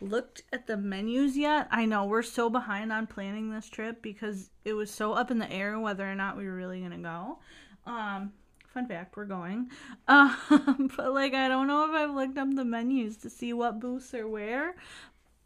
looked 0.00 0.42
at 0.52 0.66
the 0.66 0.76
menus 0.76 1.36
yet. 1.36 1.68
I 1.70 1.84
know 1.84 2.04
we're 2.04 2.22
so 2.22 2.48
behind 2.48 2.92
on 2.92 3.06
planning 3.06 3.50
this 3.50 3.68
trip 3.68 4.02
because 4.02 4.50
it 4.64 4.72
was 4.72 4.90
so 4.90 5.12
up 5.12 5.30
in 5.30 5.38
the 5.38 5.50
air 5.50 5.78
whether 5.78 6.10
or 6.10 6.14
not 6.14 6.36
we 6.36 6.46
were 6.46 6.54
really 6.54 6.80
gonna 6.80 6.98
go. 6.98 7.38
Um, 7.86 8.32
fun 8.68 8.86
fact, 8.86 9.16
we're 9.16 9.24
going. 9.26 9.70
Um, 10.08 10.90
but 10.96 11.12
like 11.12 11.34
I 11.34 11.48
don't 11.48 11.68
know 11.68 11.84
if 11.84 11.92
I've 11.92 12.14
looked 12.14 12.36
up 12.36 12.52
the 12.54 12.64
menus 12.64 13.16
to 13.18 13.30
see 13.30 13.52
what 13.52 13.78
booths 13.78 14.12
are 14.14 14.26
where, 14.26 14.74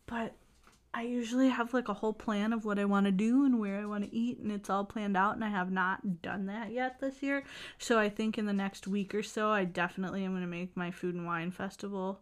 but 0.07 0.35
I 0.95 1.03
usually 1.03 1.49
have 1.49 1.75
like 1.75 1.89
a 1.89 1.95
whole 1.95 2.13
plan 2.13 2.53
of 2.53 2.65
what 2.65 2.79
I 2.79 2.85
want 2.85 3.07
to 3.07 3.13
do 3.13 3.45
and 3.45 3.59
where 3.59 3.81
I 3.81 3.85
want 3.85 4.05
to 4.05 4.15
eat, 4.15 4.39
and 4.39 4.53
it's 4.53 4.71
all 4.71 4.85
planned 4.85 5.17
out. 5.17 5.35
And 5.35 5.45
I 5.45 5.49
have 5.49 5.73
not 5.73 6.23
done 6.23 6.47
that 6.47 6.71
yet 6.71 7.01
this 7.01 7.21
year. 7.21 7.43
So 7.79 7.99
I 7.99 8.09
think 8.09 8.39
in 8.39 8.47
the 8.47 8.53
next 8.53 8.87
week 8.87 9.15
or 9.15 9.23
so, 9.23 9.51
I 9.51 9.65
definitely 9.65 10.25
am 10.25 10.31
going 10.31 10.43
to 10.43 10.47
make 10.47 10.77
my 10.77 10.93
food 10.93 11.17
and 11.17 11.27
wine 11.27 11.51
festival 11.51 12.21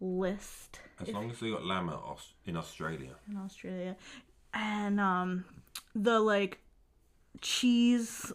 list 0.00 0.80
As 1.00 1.08
long 1.08 1.30
as 1.30 1.40
they 1.40 1.50
got 1.50 1.62
Aus- 1.94 2.34
in 2.46 2.56
Australia. 2.56 3.14
in 3.28 3.36
Australia, 3.36 3.96
and 4.54 4.98
um, 5.00 5.44
the 5.94 6.18
like 6.20 6.58
cheese, 7.40 8.32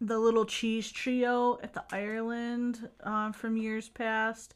the 0.00 0.18
little 0.18 0.44
cheese 0.44 0.90
trio 0.90 1.58
at 1.62 1.72
the 1.74 1.84
Ireland 1.92 2.88
uh, 3.02 3.32
from 3.32 3.56
years 3.56 3.88
past. 3.88 4.54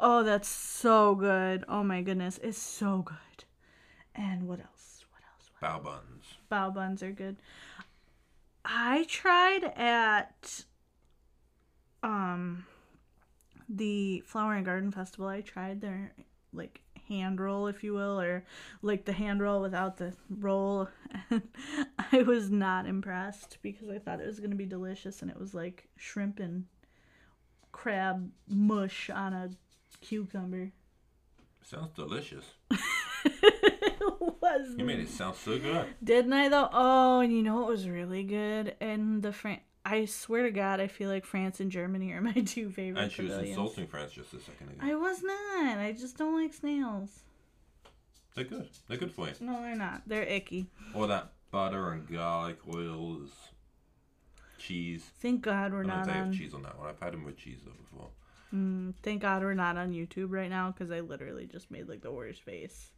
Oh, 0.00 0.22
that's 0.24 0.48
so 0.48 1.14
good! 1.14 1.64
Oh 1.68 1.84
my 1.84 2.02
goodness, 2.02 2.38
it's 2.42 2.58
so 2.58 3.02
good. 3.02 3.44
And 4.14 4.48
what 4.48 4.58
else? 4.60 5.04
What 5.10 5.22
else? 5.32 5.50
What 5.60 5.70
Bao 5.70 5.84
buns. 5.84 6.24
bao 6.50 6.74
buns 6.74 7.02
are 7.02 7.12
good. 7.12 7.36
I 8.64 9.04
tried 9.08 9.64
at 9.76 10.64
um 12.02 12.66
the 13.68 14.22
Flower 14.26 14.54
and 14.54 14.64
Garden 14.64 14.90
Festival. 14.90 15.28
I 15.28 15.40
tried 15.40 15.80
their 15.80 16.12
like 16.52 16.80
hand 17.08 17.40
roll, 17.40 17.66
if 17.66 17.82
you 17.82 17.94
will, 17.94 18.20
or 18.20 18.44
like 18.82 19.04
the 19.04 19.12
hand 19.12 19.40
roll 19.40 19.60
without 19.60 19.96
the 19.96 20.14
roll. 20.28 20.88
And 21.30 21.42
I 22.12 22.22
was 22.22 22.50
not 22.50 22.86
impressed 22.86 23.58
because 23.62 23.88
I 23.88 23.98
thought 23.98 24.20
it 24.20 24.26
was 24.26 24.40
gonna 24.40 24.54
be 24.54 24.66
delicious, 24.66 25.22
and 25.22 25.30
it 25.30 25.38
was 25.38 25.54
like 25.54 25.88
shrimp 25.96 26.40
and 26.40 26.66
crab 27.70 28.30
mush 28.48 29.10
on 29.10 29.32
a 29.32 29.50
cucumber. 30.00 30.72
Sounds 31.62 31.92
delicious. 31.94 32.44
was 34.42 34.74
You 34.76 34.84
made 34.84 35.00
it 35.00 35.08
sound 35.08 35.36
so 35.36 35.58
good. 35.58 35.86
Didn't 36.02 36.32
I 36.32 36.48
though? 36.48 36.68
Oh, 36.72 37.20
and 37.20 37.32
you 37.32 37.42
know 37.42 37.56
what 37.56 37.68
was 37.68 37.88
really 37.88 38.24
good? 38.24 38.76
And 38.80 39.22
the 39.22 39.32
Fran 39.32 39.60
I 39.92 40.06
swear 40.06 40.44
to 40.44 40.50
God, 40.50 40.80
I 40.80 40.86
feel 40.86 41.10
like 41.10 41.26
France 41.26 41.60
and 41.60 41.70
Germany 41.70 42.12
are 42.12 42.20
my 42.22 42.32
two 42.32 42.70
favorite. 42.70 43.02
And 43.02 43.12
she 43.12 43.22
was 43.22 43.32
pavilions. 43.32 43.58
insulting 43.58 43.86
France 43.86 44.12
just 44.12 44.32
a 44.32 44.40
second 44.40 44.70
ago. 44.70 44.78
I 44.80 44.94
was 44.94 45.22
not. 45.22 45.78
I 45.78 45.92
just 45.92 46.16
don't 46.16 46.40
like 46.40 46.54
snails. 46.54 47.10
They're 48.34 48.44
good. 48.44 48.70
They're 48.88 48.96
good 48.96 49.12
for 49.12 49.26
you. 49.26 49.34
No, 49.40 49.60
they're 49.60 49.76
not. 49.76 50.02
They're 50.06 50.22
icky. 50.22 50.66
Or 50.94 51.06
that 51.08 51.32
butter 51.50 51.90
and 51.90 52.10
garlic 52.10 52.56
oils, 52.74 53.30
cheese. 54.58 55.10
Thank 55.20 55.42
God 55.42 55.72
we're 55.72 55.80
I 55.80 55.82
don't 55.82 55.88
not 55.88 56.06
think 56.06 56.16
they 56.16 56.24
have 56.24 56.34
cheese 56.34 56.54
on 56.54 56.62
that 56.62 56.78
one. 56.78 56.88
I've 56.88 56.98
had 56.98 57.12
them 57.12 57.24
with 57.24 57.36
cheese 57.36 57.58
though 57.62 57.72
before. 57.72 58.08
Mm, 58.54 58.94
thank 59.02 59.20
God 59.20 59.42
we're 59.42 59.52
not 59.52 59.76
on 59.76 59.92
YouTube 59.92 60.28
right 60.30 60.48
now 60.48 60.70
because 60.70 60.90
I 60.90 61.00
literally 61.00 61.46
just 61.46 61.70
made 61.70 61.88
like 61.88 62.00
the 62.00 62.10
worst 62.10 62.42
face. 62.42 62.92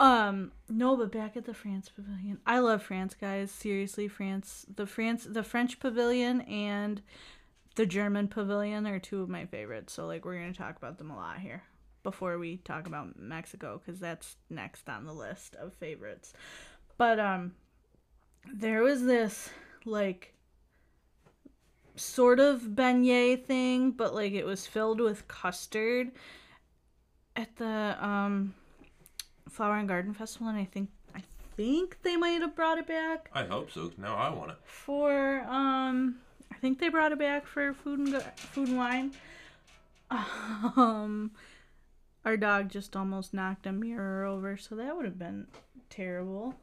Um, 0.00 0.52
no, 0.68 0.96
but 0.96 1.12
back 1.12 1.36
at 1.36 1.44
the 1.44 1.54
France 1.54 1.88
Pavilion, 1.88 2.38
I 2.44 2.58
love 2.58 2.82
France, 2.82 3.14
guys. 3.18 3.50
Seriously, 3.50 4.08
France, 4.08 4.66
the 4.74 4.86
France, 4.86 5.26
the 5.28 5.44
French 5.44 5.78
Pavilion 5.78 6.40
and 6.42 7.02
the 7.76 7.86
German 7.86 8.28
Pavilion 8.28 8.86
are 8.86 8.98
two 8.98 9.22
of 9.22 9.28
my 9.28 9.46
favorites. 9.46 9.92
So 9.92 10.06
like 10.06 10.24
we're 10.24 10.38
gonna 10.38 10.52
talk 10.52 10.76
about 10.76 10.98
them 10.98 11.10
a 11.10 11.16
lot 11.16 11.38
here 11.38 11.62
before 12.02 12.38
we 12.38 12.56
talk 12.58 12.86
about 12.86 13.18
Mexico 13.18 13.80
because 13.84 14.00
that's 14.00 14.36
next 14.50 14.88
on 14.88 15.06
the 15.06 15.12
list 15.12 15.54
of 15.56 15.72
favorites. 15.74 16.32
But 16.98 17.18
um, 17.20 17.52
there 18.52 18.82
was 18.82 19.04
this 19.04 19.50
like 19.84 20.34
sort 21.96 22.40
of 22.40 22.60
beignet 22.62 23.46
thing, 23.46 23.92
but 23.92 24.14
like 24.14 24.32
it 24.32 24.44
was 24.44 24.66
filled 24.66 25.00
with 25.00 25.28
custard 25.28 26.10
at 27.36 27.56
the 27.56 27.96
um 28.04 28.54
Flower 29.52 29.76
and 29.76 29.88
Garden 29.88 30.14
Festival, 30.14 30.48
and 30.48 30.58
I 30.58 30.64
think 30.64 30.90
I 31.14 31.22
think 31.56 31.98
they 32.02 32.16
might 32.16 32.40
have 32.40 32.56
brought 32.56 32.78
it 32.78 32.86
back 32.86 33.30
I 33.34 33.44
hope 33.44 33.70
so. 33.70 33.90
Now 33.98 34.16
I 34.16 34.30
want 34.30 34.50
it. 34.52 34.56
for 34.64 35.40
um 35.48 36.16
I 36.50 36.54
think 36.56 36.78
they 36.78 36.88
brought 36.88 37.12
it 37.12 37.18
back 37.18 37.46
for 37.46 37.72
food 37.74 37.98
and 38.00 38.22
food 38.36 38.68
and 38.68 38.76
wine. 38.78 39.12
Um 40.10 41.30
our 42.24 42.36
dog 42.36 42.68
just 42.70 42.94
almost 42.94 43.34
knocked 43.34 43.66
a 43.66 43.72
mirror 43.72 44.24
over, 44.24 44.56
so 44.56 44.76
that 44.76 44.94
would 44.96 45.04
have 45.04 45.18
been 45.18 45.46
terrible. 45.90 46.54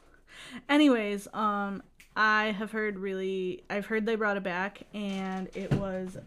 Anyways, 0.67 1.27
um 1.33 1.83
I 2.15 2.45
have 2.57 2.71
heard 2.71 2.97
really 2.99 3.63
I've 3.69 3.85
heard 3.87 4.05
they 4.05 4.15
brought 4.15 4.37
it 4.37 4.43
back 4.43 4.81
and 4.93 5.49
it 5.55 5.71
was 5.73 6.17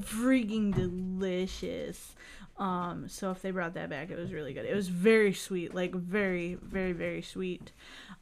freaking 0.00 0.74
delicious. 0.74 2.14
Um 2.56 3.08
so 3.08 3.30
if 3.30 3.42
they 3.42 3.50
brought 3.50 3.74
that 3.74 3.90
back 3.90 4.10
it 4.10 4.18
was 4.18 4.32
really 4.32 4.54
good. 4.54 4.66
It 4.66 4.74
was 4.74 4.88
very 4.88 5.32
sweet, 5.32 5.74
like 5.74 5.94
very 5.94 6.54
very 6.54 6.92
very 6.92 7.22
sweet. 7.22 7.72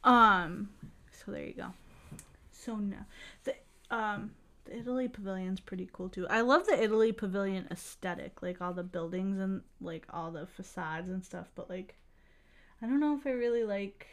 Um 0.03 0.69
so 1.11 1.31
there 1.31 1.45
you 1.45 1.53
go. 1.53 1.73
So 2.51 2.75
no, 2.75 2.97
the 3.43 3.55
um 3.91 4.31
the 4.65 4.77
Italy 4.77 5.07
pavilion's 5.07 5.59
pretty 5.59 5.89
cool 5.91 6.09
too. 6.09 6.27
I 6.27 6.41
love 6.41 6.65
the 6.65 6.81
Italy 6.81 7.11
pavilion 7.11 7.67
aesthetic, 7.69 8.41
like 8.41 8.61
all 8.61 8.73
the 8.73 8.83
buildings 8.83 9.39
and 9.39 9.61
like 9.81 10.05
all 10.09 10.31
the 10.31 10.47
facades 10.47 11.09
and 11.09 11.23
stuff. 11.23 11.47
But 11.55 11.69
like, 11.69 11.95
I 12.81 12.85
don't 12.85 12.99
know 12.99 13.17
if 13.17 13.27
I 13.27 13.31
really 13.31 13.63
like 13.63 14.07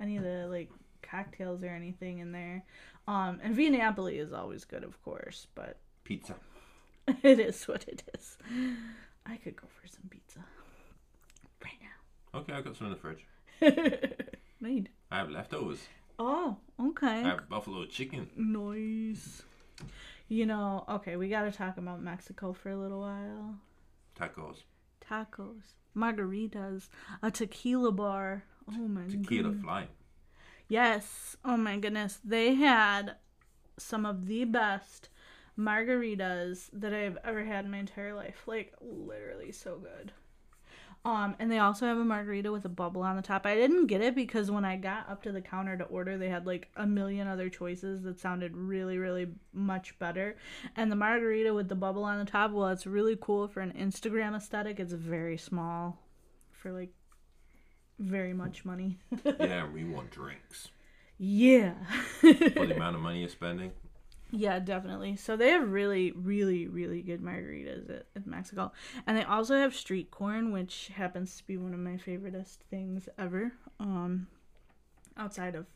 any 0.00 0.16
of 0.16 0.24
the 0.24 0.46
like 0.48 0.70
cocktails 1.02 1.62
or 1.62 1.68
anything 1.68 2.18
in 2.18 2.32
there. 2.32 2.64
Um, 3.08 3.40
and 3.42 3.54
Via 3.54 3.70
Napoli 3.70 4.18
is 4.18 4.32
always 4.32 4.64
good, 4.64 4.84
of 4.84 5.02
course, 5.02 5.46
but 5.54 5.78
Pizza. 6.04 6.34
it 7.22 7.40
is 7.40 7.66
what 7.66 7.84
it 7.88 8.02
is. 8.14 8.36
I 9.26 9.36
could 9.36 9.56
go 9.56 9.66
for 9.80 9.86
some 9.88 10.08
pizza 10.10 10.44
right 11.64 11.78
now. 11.80 12.40
Okay, 12.40 12.52
I've 12.52 12.64
got 12.64 12.76
some 12.76 12.88
in 12.88 12.92
the 12.92 12.98
fridge. 12.98 13.26
Made. 14.60 14.88
I 15.10 15.18
have 15.18 15.30
leftovers. 15.30 15.80
Oh, 16.18 16.56
okay. 16.80 17.06
I 17.06 17.28
have 17.28 17.48
buffalo 17.48 17.84
chicken. 17.86 18.28
Nice. 18.36 19.42
You 20.28 20.46
know, 20.46 20.84
okay, 20.88 21.16
we 21.16 21.28
got 21.28 21.42
to 21.42 21.52
talk 21.52 21.76
about 21.76 22.02
Mexico 22.02 22.52
for 22.52 22.70
a 22.70 22.76
little 22.76 23.00
while. 23.00 23.56
Tacos. 24.18 24.62
Tacos, 25.04 25.74
margaritas, 25.96 26.88
a 27.22 27.30
tequila 27.30 27.92
bar. 27.92 28.44
Oh 28.68 28.88
my 28.88 29.02
Tequila 29.08 29.48
goodness. 29.48 29.62
flying. 29.62 29.88
Yes. 30.68 31.36
Oh 31.44 31.56
my 31.56 31.76
goodness. 31.76 32.18
They 32.24 32.54
had 32.54 33.16
some 33.78 34.06
of 34.06 34.26
the 34.26 34.44
best 34.44 35.08
margaritas 35.58 36.68
that 36.72 36.94
I've 36.94 37.18
ever 37.24 37.44
had 37.44 37.64
in 37.64 37.70
my 37.70 37.78
entire 37.78 38.14
life. 38.14 38.42
Like 38.46 38.74
literally 38.80 39.52
so 39.52 39.78
good. 39.78 40.12
Um, 41.04 41.34
and 41.40 41.50
they 41.50 41.58
also 41.58 41.84
have 41.86 41.98
a 41.98 42.04
margarita 42.04 42.52
with 42.52 42.64
a 42.64 42.68
bubble 42.68 43.02
on 43.02 43.16
the 43.16 43.22
top. 43.22 43.44
I 43.44 43.56
didn't 43.56 43.86
get 43.86 44.02
it 44.02 44.14
because 44.14 44.52
when 44.52 44.64
I 44.64 44.76
got 44.76 45.10
up 45.10 45.20
to 45.24 45.32
the 45.32 45.40
counter 45.40 45.76
to 45.76 45.82
order, 45.84 46.16
they 46.16 46.28
had 46.28 46.46
like 46.46 46.68
a 46.76 46.86
million 46.86 47.26
other 47.26 47.48
choices 47.48 48.02
that 48.02 48.20
sounded 48.20 48.56
really, 48.56 48.98
really 48.98 49.26
much 49.52 49.98
better. 49.98 50.36
And 50.76 50.92
the 50.92 50.96
margarita 50.96 51.52
with 51.52 51.68
the 51.68 51.74
bubble 51.74 52.04
on 52.04 52.20
the 52.20 52.24
top, 52.30 52.52
well, 52.52 52.68
it's 52.68 52.86
really 52.86 53.18
cool 53.20 53.48
for 53.48 53.58
an 53.60 53.72
Instagram 53.72 54.36
aesthetic. 54.36 54.78
It's 54.78 54.92
very 54.92 55.36
small 55.36 55.98
for 56.52 56.70
like 56.70 56.92
very 57.98 58.32
much 58.32 58.64
money. 58.64 59.00
Yeah, 59.40 59.66
we 59.68 59.82
want 59.82 60.12
drinks. 60.12 60.68
yeah. 61.18 61.74
For 62.20 62.32
the 62.32 62.74
amount 62.76 62.94
of 62.94 63.02
money 63.02 63.20
you're 63.20 63.28
spending. 63.28 63.72
Yeah, 64.34 64.58
definitely. 64.58 65.16
So 65.16 65.36
they 65.36 65.50
have 65.50 65.70
really, 65.70 66.10
really, 66.12 66.66
really 66.66 67.02
good 67.02 67.20
margaritas 67.20 67.90
at, 67.90 68.06
at 68.16 68.26
Mexico. 68.26 68.72
And 69.06 69.16
they 69.16 69.24
also 69.24 69.56
have 69.58 69.74
street 69.74 70.10
corn, 70.10 70.52
which 70.52 70.90
happens 70.94 71.36
to 71.36 71.46
be 71.46 71.58
one 71.58 71.74
of 71.74 71.80
my 71.80 71.98
favoriteest 71.98 72.58
things 72.70 73.08
ever. 73.18 73.52
Um 73.78 74.26
outside 75.16 75.54
of 75.54 75.66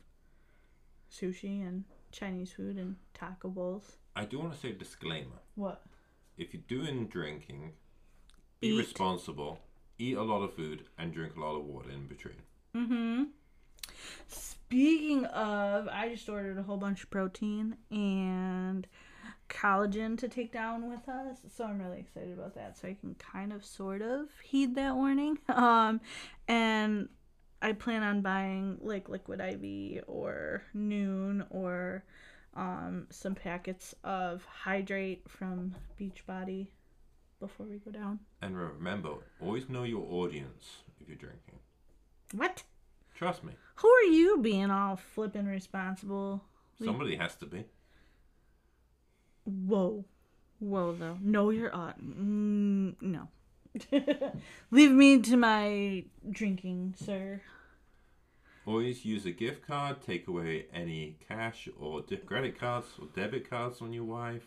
sushi 1.11 1.65
and 1.65 1.83
Chinese 2.11 2.51
food 2.51 2.77
and 2.77 2.95
taco 3.13 3.49
bowls. 3.49 3.97
I 4.15 4.25
do 4.25 4.39
want 4.39 4.53
to 4.53 4.59
say 4.59 4.69
a 4.69 4.73
disclaimer. 4.73 5.39
What? 5.55 5.83
If 6.37 6.53
you're 6.53 6.63
doing 6.67 7.07
drinking, 7.07 7.73
be 8.59 8.69
Eat. 8.69 8.79
responsible. 8.79 9.59
Eat 9.99 10.17
a 10.17 10.23
lot 10.23 10.41
of 10.41 10.53
food 10.53 10.85
and 10.97 11.13
drink 11.13 11.35
a 11.35 11.39
lot 11.39 11.55
of 11.55 11.65
water 11.65 11.91
in 11.91 12.07
between. 12.07 12.41
Mm-hmm. 12.75 13.23
Speaking 14.27 15.25
of, 15.25 15.87
I 15.87 16.09
just 16.09 16.27
ordered 16.27 16.57
a 16.57 16.63
whole 16.63 16.77
bunch 16.77 17.03
of 17.03 17.09
protein 17.09 17.77
and 17.89 18.85
collagen 19.49 20.17
to 20.17 20.27
take 20.27 20.51
down 20.51 20.89
with 20.89 21.07
us. 21.07 21.37
So 21.55 21.65
I'm 21.65 21.79
really 21.79 21.99
excited 21.99 22.37
about 22.37 22.55
that. 22.55 22.77
So 22.77 22.87
I 22.87 22.97
can 22.99 23.15
kind 23.15 23.53
of 23.53 23.63
sort 23.63 24.01
of 24.01 24.27
heed 24.43 24.75
that 24.75 24.95
warning. 24.95 25.39
Um 25.49 26.01
and 26.47 27.09
I 27.61 27.73
plan 27.73 28.03
on 28.03 28.21
buying 28.21 28.77
like 28.81 29.09
liquid 29.09 29.39
IV 29.41 30.03
or 30.07 30.63
Nuun 30.75 31.45
or 31.49 32.03
um 32.55 33.07
some 33.09 33.35
packets 33.35 33.95
of 34.03 34.45
hydrate 34.45 35.23
from 35.27 35.75
Beachbody 35.99 36.67
before 37.39 37.65
we 37.65 37.77
go 37.77 37.91
down. 37.91 38.19
And 38.41 38.57
remember, 38.57 39.15
always 39.39 39.69
know 39.69 39.83
your 39.83 40.05
audience 40.11 40.83
if 40.99 41.07
you're 41.07 41.17
drinking. 41.17 41.59
What? 42.33 42.63
Trust 43.17 43.43
me, 43.43 43.53
Who 43.77 43.89
are 43.89 44.11
you 44.11 44.37
being 44.41 44.69
all 44.69 44.95
flippin' 44.95 45.47
responsible? 45.47 46.43
Somebody 46.83 47.15
has 47.15 47.35
to 47.37 47.47
be. 47.47 47.65
Whoa. 49.43 50.05
Whoa, 50.59 50.93
though. 50.93 51.17
No, 51.21 51.49
you're 51.49 51.73
on. 51.73 52.95
Mm, 53.01 53.01
no. 53.01 53.27
Leave 54.71 54.91
me 54.91 55.19
to 55.21 55.35
my 55.35 56.05
drinking, 56.29 56.93
sir. 56.95 57.41
Always 58.67 59.03
use 59.03 59.25
a 59.25 59.31
gift 59.31 59.65
card. 59.65 60.01
Take 60.01 60.27
away 60.27 60.67
any 60.71 61.17
cash 61.27 61.67
or 61.79 62.01
de- 62.01 62.17
credit 62.17 62.59
cards 62.59 62.87
or 63.01 63.07
debit 63.15 63.49
cards 63.49 63.81
on 63.81 63.93
your 63.93 64.03
wife, 64.03 64.43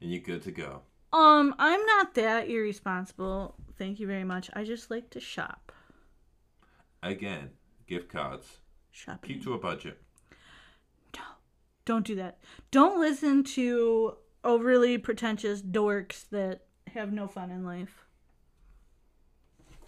and 0.00 0.10
you're 0.10 0.22
good 0.22 0.42
to 0.42 0.50
go. 0.50 0.82
Um, 1.12 1.54
I'm 1.58 1.84
not 1.86 2.14
that 2.14 2.48
irresponsible. 2.48 3.54
Thank 3.78 4.00
you 4.00 4.06
very 4.08 4.24
much. 4.24 4.50
I 4.54 4.64
just 4.64 4.90
like 4.90 5.10
to 5.10 5.20
shop. 5.20 5.72
Again, 7.02 7.50
gift 7.90 8.08
cards. 8.08 8.58
Shopping. 8.92 9.34
Keep 9.34 9.44
to 9.44 9.54
a 9.54 9.58
budget. 9.58 10.00
No, 11.14 11.22
don't 11.84 12.06
do 12.06 12.14
that. 12.14 12.38
Don't 12.70 13.00
listen 13.00 13.44
to 13.44 14.16
overly 14.44 14.96
pretentious 14.96 15.60
dorks 15.60 16.28
that 16.30 16.62
have 16.94 17.12
no 17.12 17.26
fun 17.26 17.50
in 17.50 17.64
life. 17.64 18.06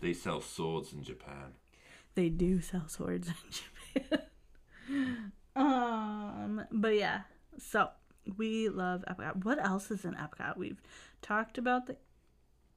They 0.00 0.12
sell 0.12 0.40
swords 0.40 0.92
in 0.92 1.04
Japan. 1.04 1.54
They 2.14 2.28
do 2.28 2.60
sell 2.60 2.88
swords 2.88 3.28
in 3.28 3.94
Japan. 3.94 5.12
um, 5.56 6.64
but 6.72 6.96
yeah. 6.96 7.22
So 7.58 7.88
we 8.36 8.68
love 8.68 9.04
Epcot. 9.08 9.44
What 9.44 9.64
else 9.64 9.90
is 9.90 10.04
in 10.04 10.14
Epcot? 10.14 10.56
We've 10.56 10.82
talked 11.22 11.56
about 11.56 11.86
the 11.86 11.96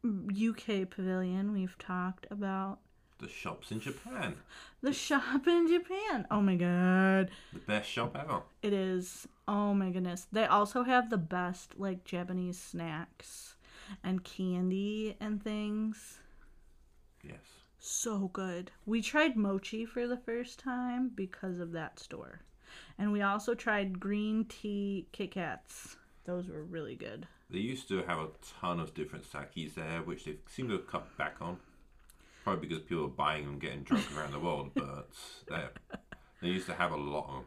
UK 0.04 0.90
pavilion. 0.90 1.52
We've 1.52 1.78
talked 1.80 2.28
about 2.30 2.80
The 3.20 3.30
shops 3.30 3.72
in 3.72 3.80
Japan. 3.80 4.36
the 4.82 4.92
shop 4.94 5.48
in 5.48 5.68
Japan. 5.68 6.28
Oh 6.30 6.42
my 6.42 6.56
god. 6.56 7.32
The 7.54 7.60
best 7.60 7.90
shop 7.90 8.16
ever. 8.20 8.42
It 8.62 8.74
is. 8.74 9.28
Oh 9.48 9.74
my 9.74 9.90
goodness. 9.90 10.28
They 10.32 10.46
also 10.46 10.84
have 10.84 11.10
the 11.10 11.18
best 11.18 11.80
like 11.80 12.04
Japanese 12.04 12.60
snacks 12.60 13.56
and 14.04 14.24
candy 14.24 15.16
and 15.20 15.42
things. 15.42 16.20
Yes. 17.24 17.40
So 17.80 18.30
good. 18.34 18.72
We 18.86 19.02
tried 19.02 19.38
mochi 19.38 19.86
for 19.86 20.08
the 20.08 20.18
first 20.18 20.60
time 20.60 21.12
because 21.14 21.60
of 21.60 21.72
that 21.72 22.00
store. 22.00 22.42
And 22.98 23.12
we 23.12 23.22
also 23.22 23.54
tried 23.54 24.00
green 24.00 24.46
tea 24.46 25.08
Kit 25.12 25.32
Kats. 25.32 25.96
Those 26.26 26.48
were 26.50 26.64
really 26.64 26.96
good. 26.96 27.28
They 27.50 27.60
used 27.60 27.88
to 27.90 28.04
have 28.04 28.18
a 28.18 28.30
ton 28.60 28.80
of 28.80 28.94
different 28.94 29.26
sakis 29.26 29.76
there, 29.76 30.02
which 30.02 30.26
they 30.26 30.38
seem 30.48 30.68
to 30.68 30.74
have 30.74 30.88
cut 30.88 31.18
back 31.18 31.36
on. 31.40 31.58
Probably 32.46 32.68
because 32.68 32.84
people 32.84 33.06
are 33.06 33.08
buying 33.08 33.44
them, 33.44 33.58
getting 33.58 33.82
drunk 33.82 34.06
around 34.16 34.32
the 34.32 34.40
world. 34.40 34.70
But 34.76 35.10
they 35.48 35.64
they 36.42 36.48
used 36.50 36.68
to 36.68 36.76
have 36.76 36.92
a 36.92 36.96
lot 36.96 37.28
of. 37.28 37.46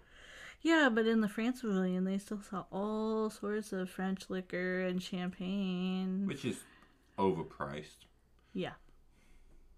Yeah, 0.61 0.89
but 0.93 1.07
in 1.07 1.21
the 1.21 1.29
France 1.29 1.61
Pavilion, 1.61 2.03
they 2.05 2.19
still 2.19 2.43
sell 2.43 2.67
all 2.73 3.31
sorts 3.31 3.73
of 3.73 3.89
French 3.89 4.29
liquor 4.29 4.81
and 4.81 5.01
champagne. 5.01 6.27
which 6.27 6.45
is 6.45 6.65
overpriced. 7.17 8.07
Yeah. 8.53 8.73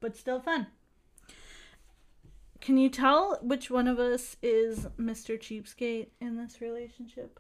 But 0.01 0.17
still 0.17 0.41
fun. 0.41 0.69
Can 2.63 2.79
you 2.79 2.89
tell 2.89 3.39
which 3.43 3.71
one 3.71 3.89
of 3.89 3.99
us 3.99 4.37
is 4.43 4.87
Mr. 4.99 5.39
Cheapskate 5.39 6.09
in 6.19 6.39
this 6.39 6.63
relationship? 6.63 7.39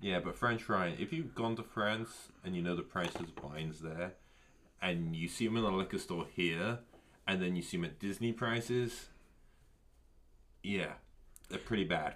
Yeah, 0.00 0.20
but 0.20 0.34
French 0.34 0.62
fry. 0.62 0.94
If 0.98 1.12
you've 1.12 1.34
gone 1.34 1.56
to 1.56 1.62
France 1.62 2.32
and 2.42 2.56
you 2.56 2.62
know 2.62 2.74
the 2.74 2.82
prices 2.82 3.20
of 3.20 3.44
wines 3.44 3.80
there, 3.80 4.14
and 4.80 5.14
you 5.14 5.28
see 5.28 5.46
them 5.46 5.58
in 5.58 5.62
the 5.64 5.70
liquor 5.70 5.98
store 5.98 6.26
here, 6.34 6.78
and 7.28 7.42
then 7.42 7.54
you 7.54 7.62
see 7.62 7.76
them 7.76 7.84
at 7.84 8.00
Disney 8.00 8.32
prices, 8.32 9.08
yeah, 10.62 10.94
they're 11.50 11.58
pretty 11.58 11.84
bad. 11.84 12.14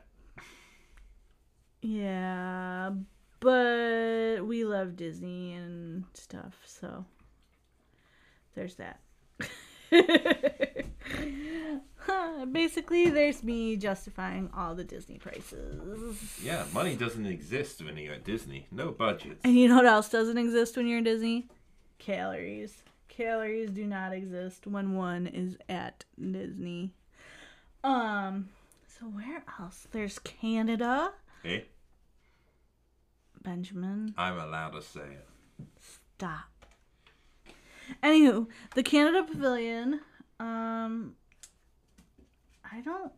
Yeah, 1.83 2.93
but 3.41 4.41
we 4.47 4.65
love 4.65 4.97
Disney 4.97 5.53
and 5.53 6.05
stuff, 6.15 6.55
so 6.65 7.05
there's 8.55 8.77
that. 8.77 9.01
Basically, 12.53 13.11
there's 13.11 13.43
me 13.43 13.77
justifying 13.77 14.51
all 14.57 14.75
the 14.75 14.85
Disney 14.85 15.19
prices. 15.19 16.41
Yeah, 16.43 16.65
money 16.73 16.97
doesn't 16.97 17.27
exist 17.27 17.85
when 17.85 17.97
you're 17.97 18.15
at 18.15 18.25
Disney. 18.25 18.67
No 18.71 18.91
budgets. 18.91 19.41
And 19.45 19.55
you 19.57 19.69
know 19.69 19.77
what 19.77 19.87
else 19.87 20.09
doesn't 20.09 20.39
exist 20.39 20.77
when 20.77 20.87
you're 20.87 20.99
in 20.99 21.05
Disney? 21.05 21.49
Calories. 21.99 22.83
Calories 23.13 23.71
do 23.71 23.85
not 23.85 24.15
exist 24.15 24.67
when 24.67 24.95
one 24.95 25.27
is 25.27 25.59
at 25.69 26.07
Disney. 26.19 26.95
Um, 27.85 28.49
so 28.87 29.05
where 29.05 29.45
else? 29.61 29.87
There's 29.93 30.19
Canada. 30.21 31.13
Hey, 31.43 31.67
Benjamin, 33.43 34.15
I'm 34.17 34.39
allowed 34.39 34.71
to 34.71 34.81
say 34.81 35.01
it. 35.01 35.27
stop. 35.79 36.65
Anywho, 38.03 38.47
the 38.75 38.83
Canada 38.83 39.25
Pavilion. 39.31 40.01
Um, 40.41 41.15
I 42.65 42.81
don't. 42.81 43.13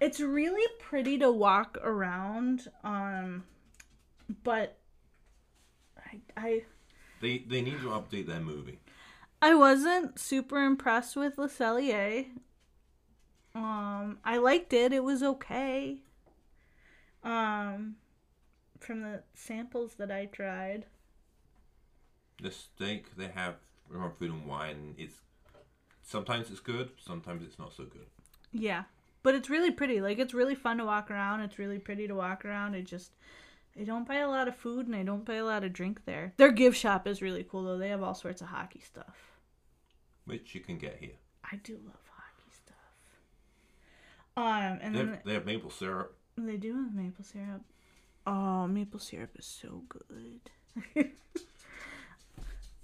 It's 0.00 0.18
really 0.18 0.66
pretty 0.78 1.18
to 1.18 1.30
walk 1.30 1.76
around. 1.82 2.68
Um, 2.84 3.44
but 4.42 4.78
I 5.98 6.20
I 6.38 6.62
They 7.20 7.38
they 7.38 7.60
need 7.60 7.80
to 7.80 7.88
update 7.88 8.26
their 8.26 8.40
movie. 8.40 8.78
I 9.42 9.54
wasn't 9.54 10.18
super 10.18 10.62
impressed 10.62 11.16
with 11.16 11.38
Le 11.38 11.48
Cellier. 11.48 12.26
Um, 13.54 14.18
I 14.24 14.36
liked 14.36 14.72
it. 14.72 14.92
It 14.92 15.02
was 15.02 15.22
okay. 15.22 16.02
Um, 17.22 17.96
from 18.78 19.02
the 19.02 19.22
samples 19.34 19.94
that 19.94 20.10
I 20.10 20.26
tried. 20.26 20.86
The 22.42 22.50
steak 22.50 23.16
they 23.16 23.28
have 23.28 23.56
from 23.90 24.12
Food 24.12 24.30
and 24.30 24.46
Wine 24.46 24.94
is 24.98 25.20
sometimes 26.02 26.50
it's 26.50 26.60
good, 26.60 26.90
sometimes 27.04 27.42
it's 27.42 27.58
not 27.58 27.72
so 27.72 27.84
good. 27.84 28.06
Yeah. 28.52 28.84
But 29.22 29.34
it's 29.34 29.50
really 29.50 29.70
pretty. 29.70 30.00
Like 30.00 30.18
it's 30.18 30.34
really 30.34 30.54
fun 30.54 30.78
to 30.78 30.84
walk 30.84 31.10
around. 31.10 31.40
It's 31.40 31.58
really 31.58 31.78
pretty 31.78 32.08
to 32.08 32.14
walk 32.14 32.44
around. 32.44 32.74
It 32.74 32.84
just 32.84 33.12
I 33.78 33.84
don't 33.84 34.06
buy 34.06 34.16
a 34.16 34.28
lot 34.28 34.48
of 34.48 34.56
food 34.56 34.86
and 34.86 34.96
I 34.96 35.02
don't 35.02 35.24
buy 35.24 35.34
a 35.34 35.44
lot 35.44 35.64
of 35.64 35.72
drink 35.72 36.04
there. 36.04 36.32
Their 36.36 36.50
gift 36.52 36.76
shop 36.78 37.06
is 37.06 37.22
really 37.22 37.44
cool 37.48 37.64
though. 37.64 37.78
They 37.78 37.88
have 37.90 38.02
all 38.02 38.14
sorts 38.14 38.40
of 38.42 38.48
hockey 38.48 38.80
stuff. 38.80 39.16
Which 40.24 40.54
you 40.54 40.60
can 40.60 40.78
get 40.78 40.96
here. 41.00 41.16
I 41.44 41.56
do 41.56 41.74
love 41.84 42.10
hockey 42.14 42.50
stuff. 42.50 42.76
Um 44.36 44.78
and 44.82 44.94
They 44.94 44.98
then 44.98 45.08
have, 45.08 45.24
they 45.24 45.34
have 45.34 45.46
maple 45.46 45.70
syrup. 45.70 46.14
they 46.36 46.56
do 46.56 46.74
have 46.74 46.94
maple 46.94 47.24
syrup. 47.24 47.62
Oh, 48.26 48.66
maple 48.66 49.00
syrup 49.00 49.30
is 49.38 49.46
so 49.46 49.82
good. 49.88 50.50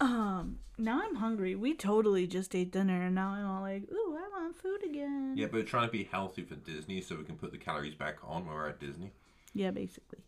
um, 0.00 0.58
now 0.78 1.02
I'm 1.04 1.16
hungry. 1.16 1.54
We 1.54 1.74
totally 1.74 2.26
just 2.26 2.54
ate 2.54 2.72
dinner 2.72 3.02
and 3.02 3.14
now 3.14 3.30
I'm 3.30 3.46
all 3.46 3.60
like, 3.62 3.82
ooh, 3.92 4.16
I 4.16 4.28
want 4.40 4.56
food 4.56 4.82
again. 4.84 5.34
Yeah, 5.36 5.46
but 5.46 5.54
we're 5.54 5.62
trying 5.64 5.88
to 5.88 5.92
be 5.92 6.04
healthy 6.04 6.42
for 6.42 6.54
Disney 6.56 7.00
so 7.00 7.16
we 7.16 7.24
can 7.24 7.36
put 7.36 7.52
the 7.52 7.58
calories 7.58 7.94
back 7.94 8.16
on 8.26 8.46
when 8.46 8.54
we're 8.54 8.68
at 8.68 8.80
Disney. 8.80 9.12
Yeah, 9.54 9.70
basically. 9.70 10.18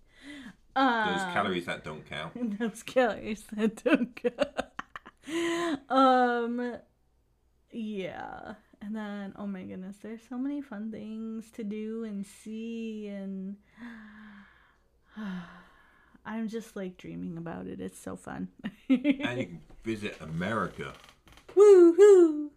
Those 0.76 0.84
Uh, 0.84 1.32
calories 1.32 1.66
that 1.66 1.82
don't 1.84 2.04
count. 2.08 2.58
those 2.58 2.82
calories 2.82 3.44
that 3.52 3.82
don't 3.82 4.14
count. 4.14 5.80
um, 5.90 6.76
yeah. 7.72 8.54
And 8.80 8.94
then, 8.94 9.32
oh 9.36 9.46
my 9.46 9.64
goodness, 9.64 9.96
there's 10.02 10.20
so 10.28 10.38
many 10.38 10.60
fun 10.62 10.92
things 10.92 11.50
to 11.52 11.64
do 11.64 12.04
and 12.04 12.24
see, 12.24 13.08
and 13.08 13.56
I'm 16.24 16.48
just 16.48 16.76
like 16.76 16.96
dreaming 16.96 17.36
about 17.38 17.66
it. 17.66 17.80
It's 17.80 17.98
so 17.98 18.14
fun. 18.16 18.48
and 18.88 19.04
you 19.04 19.14
can 19.14 19.60
visit 19.82 20.16
America. 20.20 20.92
Woohoo! 21.56 22.50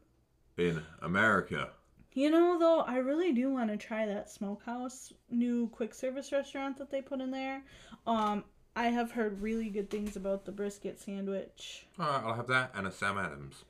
In 0.58 0.84
America. 1.02 1.72
You 2.14 2.30
know, 2.30 2.60
though, 2.60 2.82
I 2.82 2.98
really 2.98 3.32
do 3.32 3.50
want 3.52 3.70
to 3.70 3.78
try 3.78 4.06
that 4.06 4.30
smokehouse 4.30 5.14
new 5.30 5.68
quick 5.70 5.94
service 5.94 6.32
restaurant 6.32 6.78
that 6.78 6.92
they 6.92 7.02
put 7.02 7.22
in 7.22 7.32
there. 7.32 7.64
Um, 8.06 8.44
I 8.76 8.88
have 8.88 9.12
heard 9.12 9.42
really 9.42 9.70
good 9.70 9.90
things 9.90 10.16
about 10.16 10.46
the 10.46 10.52
brisket 10.52 11.00
sandwich. 11.00 11.86
Alright, 12.00 12.24
I'll 12.24 12.34
have 12.34 12.48
that 12.48 12.72
and 12.76 12.86
a 12.88 12.92
Sam 12.92 13.18
Adams. 13.18 13.64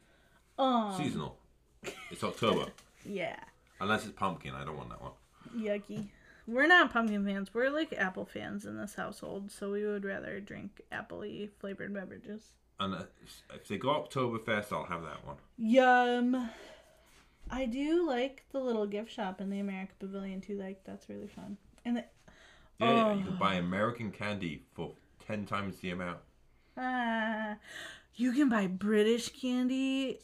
Um, 0.58 0.96
Seasonal. 0.98 1.38
It's 2.10 2.24
October. 2.24 2.72
yeah, 3.06 3.38
Unless 3.80 4.06
it's 4.06 4.14
pumpkin, 4.14 4.54
I 4.54 4.64
don't 4.64 4.78
want 4.78 4.90
that 4.90 5.02
one. 5.02 5.12
yucky. 5.58 6.08
We're 6.48 6.68
not 6.68 6.92
pumpkin 6.92 7.26
fans. 7.26 7.54
We're 7.54 7.70
like 7.70 7.94
apple 7.94 8.26
fans 8.26 8.66
in 8.66 8.78
this 8.78 8.96
household, 8.96 9.52
so 9.52 9.72
we 9.72 9.86
would 9.86 10.04
rather 10.06 10.40
drink 10.40 10.82
apple-y 10.92 11.50
flavored 11.60 11.94
beverages. 11.94 12.52
And 12.80 12.96
uh, 12.96 13.04
if 13.54 13.68
they 13.68 13.78
go 13.78 13.90
Oktoberfest, 13.90 14.72
I'll 14.72 14.86
have 14.86 15.04
that 15.04 15.26
one. 15.26 15.38
Yum. 15.58 16.50
I 17.50 17.66
do 17.66 18.08
like 18.08 18.46
the 18.52 18.60
little 18.60 18.86
gift 18.88 19.12
shop 19.12 19.42
in 19.42 19.50
the 19.50 19.60
America 19.60 19.94
Pavilion 20.00 20.42
too. 20.42 20.58
Like 20.58 20.84
that's 20.84 21.10
really 21.10 21.28
fun. 21.28 21.58
And 21.86 21.98
the, 21.98 22.06
Yeah, 22.80 22.92
yeah, 22.92 23.04
you 23.12 23.24
Oh. 23.24 23.24
can 23.24 23.38
buy 23.38 23.54
American 23.56 24.12
candy 24.12 24.66
for 24.74 24.96
10 25.20 25.46
times 25.46 25.80
the 25.80 25.92
amount. 25.92 26.20
Ah, 26.78 27.58
you 28.16 28.34
can 28.34 28.50
buy 28.50 28.68
British 28.68 29.30
candy 29.30 30.20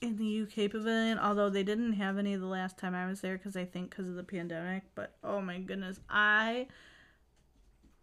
in 0.00 0.16
the 0.16 0.24
UK 0.26 0.68
pavilion, 0.68 1.18
although 1.18 1.50
they 1.50 1.62
didn't 1.62 1.94
have 1.94 2.18
any 2.18 2.36
the 2.36 2.46
last 2.46 2.78
time 2.78 2.94
I 2.94 3.06
was 3.06 3.20
there 3.20 3.38
because 3.38 3.56
I 3.56 3.64
think 3.64 3.90
because 3.90 4.08
of 4.08 4.14
the 4.16 4.24
pandemic. 4.24 4.84
But 4.94 5.16
oh 5.24 5.40
my 5.40 5.58
goodness, 5.58 6.00
I 6.10 6.68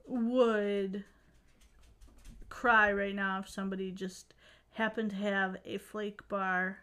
would 0.06 1.04
cry 2.50 2.92
right 2.92 3.16
now 3.16 3.40
if 3.40 3.50
somebody 3.50 3.92
just 3.92 4.34
happened 4.72 5.12
to 5.12 5.16
have 5.18 5.58
a 5.66 5.78
flake 5.78 6.28
bar. 6.30 6.80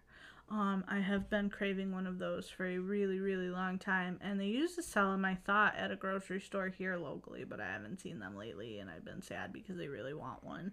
Um, 0.51 0.85
I 0.89 0.99
have 0.99 1.31
been 1.31 1.49
craving 1.49 1.93
one 1.93 2.09
of 2.09 2.19
those 2.19 2.49
for 2.51 2.67
a 2.67 2.79
really, 2.79 3.21
really 3.21 3.51
long 3.51 3.79
time, 3.79 4.19
and 4.21 4.41
they 4.41 4.47
used 4.47 4.75
to 4.75 4.83
sell 4.83 5.13
them, 5.13 5.25
I 5.25 5.37
thought, 5.37 5.77
at 5.77 5.93
a 5.93 5.97
grocery 5.97 6.41
store 6.41 6.69
here 6.69 6.97
locally, 6.97 7.45
but 7.45 7.61
I 7.61 7.67
haven't 7.67 8.01
seen 8.01 8.19
them 8.19 8.37
lately, 8.37 8.81
and 8.81 8.91
I've 8.91 9.05
been 9.05 9.23
sad 9.23 9.53
because 9.53 9.79
I 9.79 9.85
really 9.85 10.13
want 10.13 10.43
one. 10.43 10.73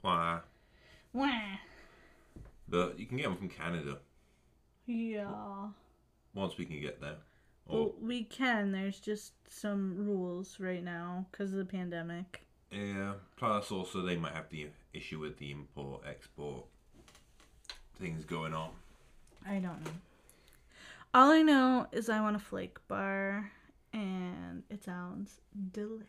Why? 0.00 0.40
Wah. 1.12 1.30
But 2.66 2.98
you 2.98 3.04
can 3.04 3.18
get 3.18 3.24
them 3.24 3.36
from 3.36 3.50
Canada 3.50 3.98
Yeah. 4.86 5.68
once 6.32 6.56
we 6.56 6.64
can 6.64 6.80
get 6.80 6.98
there. 7.00 7.18
Or, 7.66 7.78
Well, 7.78 7.94
we 8.00 8.24
can. 8.24 8.72
There's 8.72 9.00
just 9.00 9.34
some 9.52 10.06
rules 10.06 10.58
right 10.58 10.82
now 10.82 11.26
because 11.30 11.52
of 11.52 11.58
the 11.58 11.64
pandemic. 11.66 12.46
yeah. 12.70 13.14
Plus, 13.36 13.70
also, 13.70 14.00
they 14.00 14.16
might 14.16 14.32
have 14.32 14.48
the 14.48 14.70
issue 14.94 15.18
with 15.20 15.36
the 15.36 15.50
import 15.52 16.04
export 16.06 16.64
things 18.00 18.24
going 18.24 18.54
on. 18.54 18.70
I 19.46 19.54
don't 19.54 19.84
know. 19.84 19.90
All 21.14 21.30
I 21.30 21.42
know 21.42 21.86
is 21.92 22.08
I 22.08 22.20
want 22.20 22.36
a 22.36 22.38
flake 22.38 22.78
bar, 22.88 23.50
and 23.92 24.62
it 24.70 24.82
sounds 24.84 25.40
delicious 25.72 26.08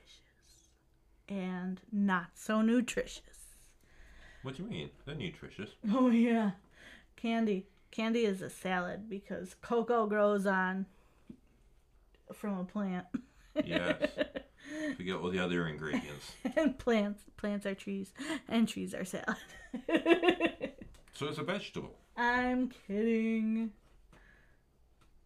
and 1.27 1.81
not 1.91 2.27
so 2.35 2.61
nutritious. 2.61 3.21
What 4.43 4.55
do 4.55 4.63
you 4.63 4.69
mean? 4.69 4.89
They're 5.05 5.15
nutritious. 5.15 5.69
Oh 5.93 6.09
yeah, 6.09 6.51
candy. 7.15 7.65
Candy 7.91 8.25
is 8.25 8.41
a 8.41 8.49
salad 8.49 9.07
because 9.09 9.55
cocoa 9.61 10.07
grows 10.07 10.45
on 10.47 10.85
from 12.33 12.57
a 12.59 12.63
plant, 12.63 13.05
Yes. 13.63 14.09
Forget 14.97 15.15
all 15.17 15.29
the 15.29 15.37
other 15.39 15.67
ingredients. 15.67 16.31
and 16.55 16.77
plants 16.79 17.23
plants 17.37 17.65
are 17.65 17.75
trees, 17.75 18.13
and 18.47 18.67
trees 18.67 18.93
are 18.95 19.05
salad. 19.05 19.35
So 21.13 21.27
it's 21.27 21.37
a 21.37 21.43
vegetable. 21.43 21.95
I'm 22.17 22.69
kidding. 22.87 23.71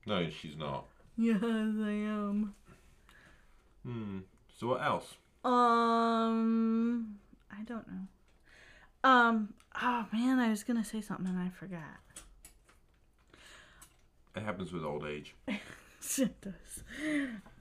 No, 0.06 0.30
she's 0.30 0.58
not. 0.58 0.86
Yes, 1.18 1.40
I 1.42 1.48
am. 1.50 2.56
Hmm. 3.86 4.20
So 4.58 4.68
what 4.68 4.82
else? 4.84 5.16
Um, 5.44 7.18
I 7.52 7.64
don't 7.64 7.88
know. 7.88 8.08
Um, 9.04 9.54
oh 9.82 10.06
man, 10.12 10.40
I 10.40 10.50
was 10.50 10.64
gonna 10.64 10.84
say 10.84 11.02
something 11.02 11.28
and 11.28 11.40
I 11.40 11.50
forgot. 11.50 11.82
It 14.36 14.44
happens 14.44 14.72
with 14.72 14.84
old 14.84 15.06
age. 15.06 15.36
it 15.48 16.42
does. 16.42 16.84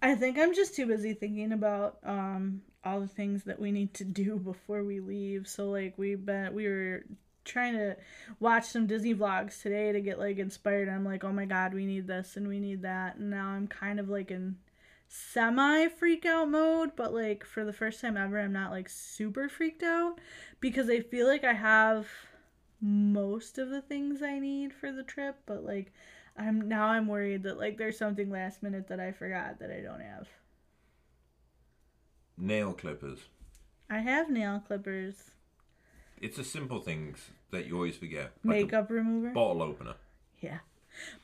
I 0.02 0.14
think 0.14 0.38
I'm 0.38 0.54
just 0.54 0.74
too 0.74 0.86
busy 0.86 1.14
thinking 1.14 1.52
about 1.52 1.98
um 2.02 2.62
all 2.84 3.00
the 3.00 3.08
things 3.08 3.44
that 3.44 3.60
we 3.60 3.72
need 3.72 3.94
to 3.94 4.04
do 4.04 4.36
before 4.44 4.82
we 4.82 5.00
leave. 5.00 5.46
So 5.48 5.70
like 5.70 5.94
we've 5.96 6.24
been 6.24 6.54
we 6.54 6.66
were 6.68 7.04
trying 7.46 7.74
to 7.74 7.96
watch 8.40 8.64
some 8.64 8.86
Disney 8.86 9.14
vlogs 9.14 9.62
today 9.62 9.92
to 9.92 10.00
get 10.00 10.18
like 10.18 10.38
inspired. 10.38 10.88
I'm 10.88 11.04
like, 11.04 11.24
oh 11.24 11.32
my 11.32 11.46
god, 11.46 11.72
we 11.72 11.86
need 11.86 12.06
this 12.06 12.36
and 12.36 12.46
we 12.48 12.60
need 12.60 12.82
that. 12.82 13.16
And 13.16 13.30
now 13.30 13.48
I'm 13.48 13.66
kind 13.66 13.98
of 13.98 14.08
like 14.08 14.30
in 14.30 14.56
semi 15.08 15.88
freak 15.88 16.26
out 16.26 16.50
mode, 16.50 16.90
but 16.96 17.14
like 17.14 17.44
for 17.44 17.64
the 17.64 17.72
first 17.72 18.00
time 18.00 18.16
ever, 18.16 18.38
I'm 18.38 18.52
not 18.52 18.70
like 18.70 18.88
super 18.88 19.48
freaked 19.48 19.82
out 19.82 20.18
because 20.60 20.90
I 20.90 21.00
feel 21.00 21.26
like 21.26 21.44
I 21.44 21.54
have 21.54 22.06
most 22.80 23.58
of 23.58 23.70
the 23.70 23.80
things 23.80 24.22
I 24.22 24.38
need 24.38 24.74
for 24.74 24.92
the 24.92 25.02
trip, 25.02 25.36
but 25.46 25.64
like 25.64 25.92
I'm 26.36 26.68
now 26.68 26.88
I'm 26.88 27.06
worried 27.06 27.44
that 27.44 27.58
like 27.58 27.78
there's 27.78 27.98
something 27.98 28.30
last 28.30 28.62
minute 28.62 28.88
that 28.88 29.00
I 29.00 29.12
forgot 29.12 29.58
that 29.60 29.70
I 29.70 29.80
don't 29.80 30.00
have. 30.00 30.28
Nail 32.36 32.72
clippers. 32.72 33.20
I 33.88 33.98
have 33.98 34.28
nail 34.28 34.62
clippers, 34.66 35.30
It's 36.20 36.36
the 36.36 36.44
simple 36.44 36.80
things 36.80 37.30
that 37.50 37.66
you 37.66 37.74
always 37.74 37.96
forget. 37.96 38.32
Like 38.44 38.62
makeup 38.62 38.90
remover. 38.90 39.30
bottle 39.30 39.62
opener. 39.62 39.94
Yeah. 40.40 40.58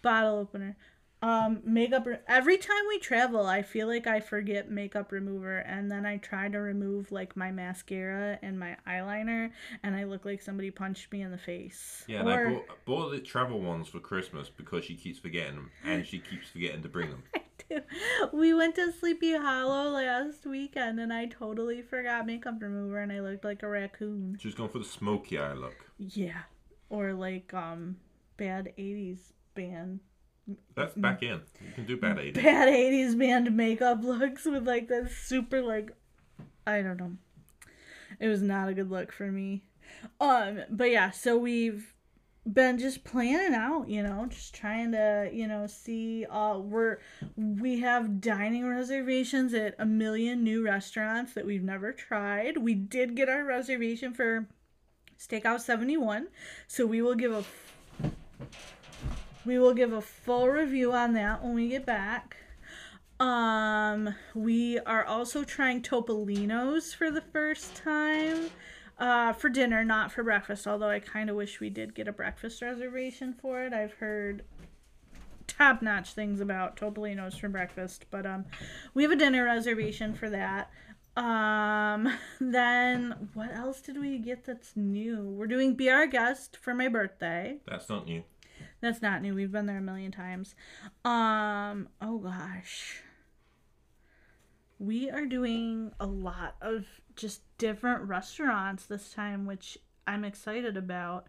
Bottle 0.03 0.39
opener. 0.39 0.77
Um, 1.23 1.61
makeup. 1.65 2.05
Re- 2.05 2.19
Every 2.27 2.59
time 2.59 2.83
we 2.89 2.99
travel, 2.99 3.47
I 3.47 3.63
feel 3.63 3.87
like 3.87 4.09
I 4.09 4.19
forget 4.19 4.71
makeup 4.71 5.13
remover, 5.13 5.59
and 5.59 5.91
then 5.91 6.05
I 6.05 6.17
try 6.17 6.49
to 6.49 6.59
remove 6.59 7.13
like 7.13 7.37
my 7.37 7.53
mascara 7.53 8.41
and 8.43 8.59
my 8.59 8.77
eyeliner, 8.89 9.53
and 9.85 9.95
I 9.95 10.03
look 10.03 10.25
like 10.25 10.43
somebody 10.43 10.73
punched 10.73 11.13
me 11.13 11.23
in 11.23 11.31
the 11.31 11.39
face. 11.39 12.05
Yeah, 12.09 12.21
and 12.21 12.29
I 12.29 12.51
bought, 12.51 12.85
bought 12.85 13.11
the 13.11 13.21
travel 13.21 13.61
ones 13.61 13.87
for 13.87 14.01
Christmas 14.01 14.51
because 14.51 14.85
she 14.85 14.97
keeps 14.97 15.21
forgetting 15.21 15.55
them, 15.55 15.71
and 15.85 16.05
she 16.05 16.19
keeps 16.19 16.49
forgetting 16.49 16.83
to 16.83 16.89
bring 16.89 17.11
them. 17.11 17.23
we 18.33 18.55
went 18.55 18.75
to 18.77 18.93
Sleepy 18.93 19.37
Hollow 19.37 19.91
last 19.91 20.47
weekend, 20.47 21.01
and 21.01 21.13
I 21.13 21.27
totally 21.27 21.83
forgot 21.83 22.27
makeup 22.27 22.61
remover, 22.61 22.99
and 22.99 23.13
I 23.13 23.21
looked 23.21 23.45
like 23.45 23.63
a 23.63 23.69
raccoon. 23.69 24.37
She 24.41 24.49
was 24.49 24.55
going 24.55 24.71
for 24.71 24.79
the 24.79 24.85
smoky 24.85 25.39
eye 25.39 25.53
look. 25.55 25.75
Yeah, 25.99 26.43
or 26.91 27.13
like 27.13 27.53
um, 27.55 27.97
bad 28.37 28.73
'80s 28.79 29.33
band 29.55 30.01
That's 30.75 30.95
back 30.95 31.23
in. 31.23 31.41
You 31.61 31.73
can 31.75 31.87
do 31.87 31.97
bad 31.97 32.17
80s. 32.17 32.35
bad 32.35 32.69
80s 32.69 33.19
band 33.19 33.57
makeup 33.57 34.01
looks 34.03 34.45
with 34.45 34.67
like 34.67 34.89
this 34.89 35.17
super 35.17 35.63
like 35.63 35.93
I 36.67 36.83
don't 36.83 36.97
know. 36.97 37.13
It 38.21 38.29
was 38.29 38.43
not 38.43 38.69
a 38.69 38.75
good 38.75 38.91
look 38.91 39.13
for 39.13 39.31
me. 39.31 39.65
Um 40.21 40.61
but 40.71 40.91
yeah, 40.91 41.11
so 41.11 41.37
we've 41.37 41.95
been 42.45 42.79
just 42.79 43.05
planning 43.05 43.55
out, 43.55 43.89
you 43.89 44.03
know, 44.03 44.27
just 44.29 44.55
trying 44.55 44.93
to, 44.93 45.31
you 45.33 45.47
know, 45.47 45.67
see 45.67 46.27
uh 46.27 46.59
we're 46.59 46.99
we 47.37 47.81
have 47.81 48.21
dining 48.21 48.67
reservations 48.67 49.55
at 49.55 49.75
a 49.79 49.87
million 49.87 50.43
new 50.43 50.65
restaurants 50.65 51.35
that 51.35 51.47
we've 51.47 51.63
never 51.63 51.93
tried. 51.93 52.57
We 52.59 52.75
did 52.75 53.15
get 53.15 53.29
our 53.29 53.45
reservation 53.45 54.13
for 54.13 54.49
Steakhouse 55.19 55.61
71, 55.61 56.29
so 56.67 56.85
we 56.85 57.01
will 57.01 57.15
give 57.15 57.33
a 57.33 57.45
we 59.45 59.59
will 59.59 59.75
give 59.75 59.93
a 59.93 60.01
full 60.01 60.49
review 60.49 60.93
on 60.93 61.13
that 61.15 61.43
when 61.43 61.55
we 61.55 61.69
get 61.69 61.87
back. 61.87 62.37
Um, 63.21 64.17
we 64.35 64.81
are 64.81 65.05
also 65.05 65.45
trying 65.45 65.83
Topolino's 65.83 66.93
for 66.93 67.13
the 67.13 67.21
first 67.21 67.77
time 67.77 68.51
uh, 69.03 69.33
for 69.33 69.49
dinner, 69.49 69.85
not 69.85 70.13
for 70.13 70.23
breakfast. 70.23 70.65
Although 70.65 70.89
I 70.89 71.01
kind 71.01 71.29
of 71.29 71.35
wish 71.35 71.59
we 71.59 71.69
did 71.69 71.93
get 71.93 72.07
a 72.07 72.13
breakfast 72.13 72.63
reservation 72.63 73.35
for 73.35 73.65
it. 73.65 73.73
I've 73.73 73.95
heard 73.95 74.45
top-notch 75.49 76.15
things 76.15 76.41
about 76.41 76.77
Topolino's 76.77 77.37
for 77.37 77.49
breakfast, 77.49 78.07
but 78.13 78.25
um, 78.25 78.45
we 78.95 79.03
have 79.03 79.11
a 79.11 79.17
dinner 79.17 79.45
reservation 79.45 80.15
for 80.15 80.31
that. 80.31 80.71
Um, 81.17 82.17
then 82.41 83.29
what 83.35 83.53
else 83.53 83.81
did 83.81 84.01
we 84.01 84.19
get 84.19 84.45
that's 84.45 84.77
new? 84.77 85.25
We're 85.25 85.49
doing 85.49 85.75
Be 85.75 85.91
Our 85.91 86.07
Guest 86.07 86.57
for 86.57 86.73
my 86.73 86.87
birthday. 86.87 87.57
That's 87.67 87.89
not 87.89 88.07
new. 88.07 88.23
That's 88.81 89.03
not 89.03 89.21
new. 89.21 89.35
We've 89.35 89.51
been 89.51 89.67
there 89.67 89.79
a 89.79 89.83
million 89.83 90.13
times. 90.13 90.55
Um, 91.05 91.89
oh 92.01 92.19
gosh. 92.19 93.03
We 94.83 95.11
are 95.11 95.27
doing 95.27 95.93
a 96.01 96.07
lot 96.07 96.57
of 96.61 96.87
just 97.15 97.43
different 97.57 98.03
restaurants 98.09 98.85
this 98.85 99.13
time, 99.13 99.47
which 99.47 99.79
I'm 100.09 100.25
excited 100.25 100.77
about. 100.77 101.29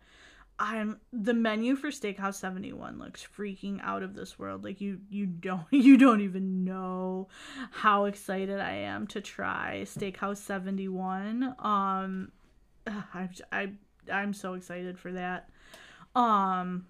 I'm 0.57 0.99
the 1.11 1.35
menu 1.35 1.75
for 1.75 1.89
Steakhouse 1.89 2.33
71 2.33 2.97
looks 2.97 3.23
freaking 3.37 3.79
out 3.83 4.01
of 4.01 4.15
this 4.15 4.39
world. 4.39 4.63
Like 4.63 4.81
you 4.81 5.01
you 5.07 5.27
don't 5.27 5.67
you 5.71 5.97
don't 5.97 6.21
even 6.21 6.63
know 6.63 7.27
how 7.69 8.05
excited 8.05 8.59
I 8.59 8.71
am 8.71 9.05
to 9.07 9.21
try 9.21 9.81
Steakhouse 9.85 10.37
71. 10.37 11.53
Um 11.59 12.31
I 12.87 13.29
I 13.51 13.73
I'm 14.11 14.33
so 14.33 14.55
excited 14.55 14.97
for 14.97 15.11
that. 15.11 15.51
Um 16.15 16.87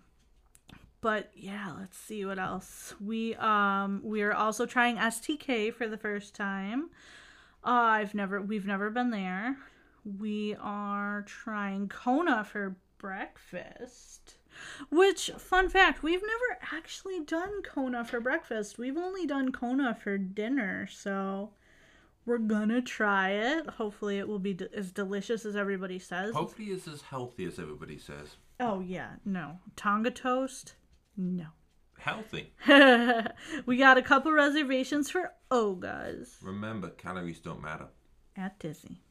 but 1.04 1.30
yeah, 1.36 1.74
let's 1.78 1.98
see 1.98 2.24
what 2.24 2.39
else. 2.39 2.96
We 3.00 3.36
um 3.36 4.00
we 4.04 4.24
are 4.24 4.34
also 4.34 4.66
trying 4.66 4.96
STK 4.96 5.74
for 5.74 5.88
the 5.88 5.98
first 5.98 6.34
time. 6.34 6.89
Uh, 7.63 8.00
I've 8.00 8.16
never 8.16 8.42
we've 8.42 8.66
never 8.66 8.89
been 8.89 9.12
there. 9.12 9.58
We 10.06 10.56
are 10.62 11.24
trying 11.24 11.89
Kona 11.89 12.46
for 12.46 12.78
breakfast. 12.98 14.36
Which 14.89 15.30
fun 15.38 15.68
fact, 15.68 16.04
we've 16.04 16.22
never 16.22 16.60
actually 16.74 17.20
done 17.20 17.63
Kona 17.63 18.06
for 18.06 18.22
breakfast. 18.22 18.78
We've 18.78 18.98
only 18.98 19.26
done 19.26 19.52
Kona 19.52 19.98
for 20.02 20.18
dinner, 20.18 20.88
so 20.88 21.50
we're 22.26 22.38
gonna 22.38 22.82
try 22.82 23.32
it. 23.32 23.70
Hopefully, 23.72 24.20
it 24.20 24.28
will 24.30 24.39
be 24.39 24.58
as 24.74 24.92
delicious 24.94 25.46
as 25.46 25.58
everybody 25.58 26.00
says. 26.00 26.34
Hopefully, 26.34 26.70
it's 26.70 26.88
as 26.88 27.02
healthy 27.02 27.44
as 27.44 27.60
everybody 27.60 27.98
says. 27.98 28.38
Oh 28.62 28.80
yeah, 28.80 29.16
no 29.26 29.60
Tonga 29.76 30.12
toast, 30.12 30.76
no. 31.17 31.45
Healthy. 31.99 32.52
we 33.65 33.78
got 33.78 33.97
a 33.97 34.02
couple 34.02 34.32
reservations 34.34 35.10
for 35.10 35.32
Oga's 35.49 36.36
Remember, 36.41 36.89
calories 36.89 37.39
don't 37.39 37.62
matter. 37.62 37.88
at 38.36 38.60
Disney. 38.60 39.02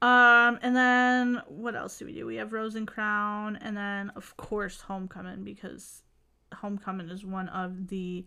Um, 0.00 0.58
and 0.62 0.74
then 0.74 1.42
what 1.46 1.74
else 1.76 1.98
do 1.98 2.06
we 2.06 2.12
do? 2.14 2.26
We 2.26 2.36
have 2.36 2.52
Rose 2.52 2.74
and 2.74 2.86
Crown, 2.86 3.56
and 3.56 3.76
then 3.76 4.10
of 4.16 4.36
course 4.36 4.80
Homecoming 4.80 5.44
because 5.44 6.02
Homecoming 6.54 7.08
is 7.10 7.24
one 7.24 7.48
of 7.50 7.88
the 7.88 8.26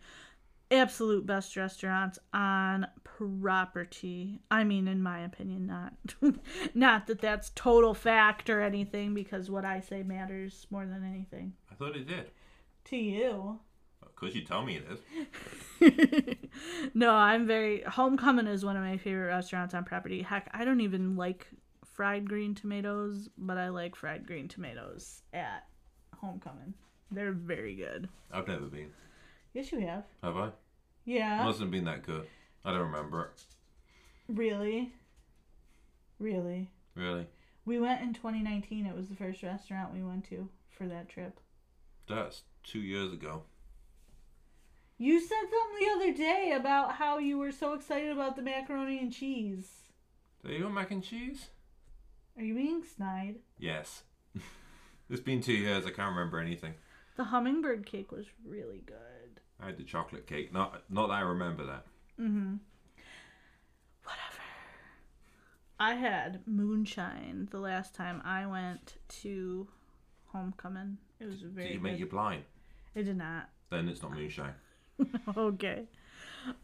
absolute 0.70 1.26
best 1.26 1.56
restaurants 1.56 2.20
on 2.34 2.86
property. 3.04 4.40
I 4.52 4.64
mean, 4.64 4.88
in 4.88 5.02
my 5.02 5.20
opinion, 5.22 5.66
not 5.68 5.94
not 6.76 7.08
that 7.08 7.22
that's 7.22 7.52
total 7.56 7.94
fact 7.94 8.50
or 8.50 8.62
anything, 8.62 9.14
because 9.14 9.50
what 9.50 9.66
I 9.66 9.80
say 9.80 10.04
matters 10.04 10.68
more 10.70 10.86
than 10.86 11.04
anything 11.04 11.54
I 11.72 11.76
thought 11.76 11.96
it 11.96 12.08
did. 12.08 12.32
To 12.90 12.98
you. 12.98 13.60
Because 14.02 14.36
you 14.36 14.44
tell 14.44 14.64
me 14.64 14.78
it 14.78 14.88
is. 15.82 16.38
no, 16.94 17.12
I'm 17.12 17.46
very. 17.46 17.84
Homecoming 17.84 18.48
is 18.48 18.66
one 18.66 18.76
of 18.76 18.84
my 18.84 18.98
favorite 18.98 19.28
restaurants 19.28 19.74
on 19.74 19.84
property. 19.84 20.24
Heck, 20.24 20.50
I 20.54 20.66
don't 20.66 20.82
even 20.82 21.16
like 21.16 21.48
fried 21.86 22.28
green 22.28 22.56
tomatoes, 22.56 23.30
but 23.38 23.58
I 23.58 23.70
like 23.70 23.96
fried 23.96 24.26
green 24.26 24.48
tomatoes 24.48 25.22
at 25.34 25.68
Homecoming. 26.16 26.74
They're 27.12 27.32
very 27.32 27.76
good. 27.76 28.10
I've 28.32 28.48
never 28.48 28.66
been. 28.66 28.90
Yes, 29.54 29.72
you 29.72 29.80
have. 29.82 30.04
Have 30.24 30.38
I? 30.38 30.50
Yeah. 31.06 31.42
It 31.42 31.46
Mustn't 31.46 31.64
have 31.64 31.72
been 31.72 31.86
that 31.86 32.04
good. 32.04 32.28
I 32.66 32.72
don't 32.72 32.92
remember 32.92 33.32
it. 33.34 33.46
Really? 34.28 34.94
Really? 36.20 36.70
Really. 36.96 37.28
We 37.66 37.80
went 37.80 38.02
in 38.02 38.14
2019. 38.14 38.86
It 38.86 38.96
was 38.96 39.08
the 39.08 39.16
first 39.16 39.42
restaurant 39.44 39.94
we 39.94 40.04
went 40.04 40.26
to 40.30 40.50
for 40.70 40.88
that 40.88 41.10
trip. 41.10 41.40
That's 42.08 42.44
two 42.64 42.80
years 42.80 43.14
ago. 43.14 43.44
You 44.98 45.20
said 45.20 45.38
something 45.42 45.80
the 45.80 45.96
other 45.96 46.14
day 46.18 46.54
about 46.56 46.96
how 46.96 47.20
you 47.20 47.38
were 47.38 47.52
so 47.52 47.74
excited 47.74 48.12
about 48.12 48.36
the 48.36 48.42
macaroni 48.42 48.98
and 48.98 49.14
cheese. 49.14 49.70
There 50.44 50.54
you 50.54 50.64
go, 50.64 50.70
mac 50.70 50.90
and 50.92 51.04
cheese? 51.04 51.48
Are 52.38 52.44
you 52.44 52.56
being 52.56 52.84
snide? 52.84 53.36
Yes. 53.60 54.04
it's 55.10 55.22
been 55.22 55.42
two 55.42 55.54
years. 55.54 55.86
I 55.86 55.92
can't 55.92 56.16
remember 56.16 56.40
anything. 56.40 56.74
The 57.16 57.26
hummingbird 57.26 57.86
cake 57.86 58.12
was 58.12 58.26
really 58.46 58.82
good. 58.86 59.42
I 59.62 59.68
had 59.68 59.78
the 59.78 59.84
chocolate 59.84 60.28
cake. 60.28 60.54
Not, 60.54 60.84
not 60.90 61.08
that 61.08 61.14
I 61.14 61.22
remember 61.22 61.66
that. 61.66 61.86
Mm-hmm. 62.20 62.56
Whatever. 64.04 64.44
I 65.80 65.96
had 65.96 66.42
moonshine 66.48 67.50
the 67.52 67.60
last 67.60 67.94
time 67.94 68.22
I 68.24 68.46
went 68.46 68.96
to 69.22 69.68
homecoming. 70.28 70.98
It 71.20 71.26
was 71.26 71.42
very 71.42 71.68
Did 71.68 71.74
you 71.74 71.80
good. 71.80 71.84
make 71.84 72.00
you 72.00 72.06
blind? 72.06 72.44
It 72.96 73.04
did 73.04 73.18
not. 73.18 73.50
Then 73.70 73.90
it's 73.90 74.02
not 74.02 74.14
moonshine. 74.14 74.54
okay. 75.38 75.84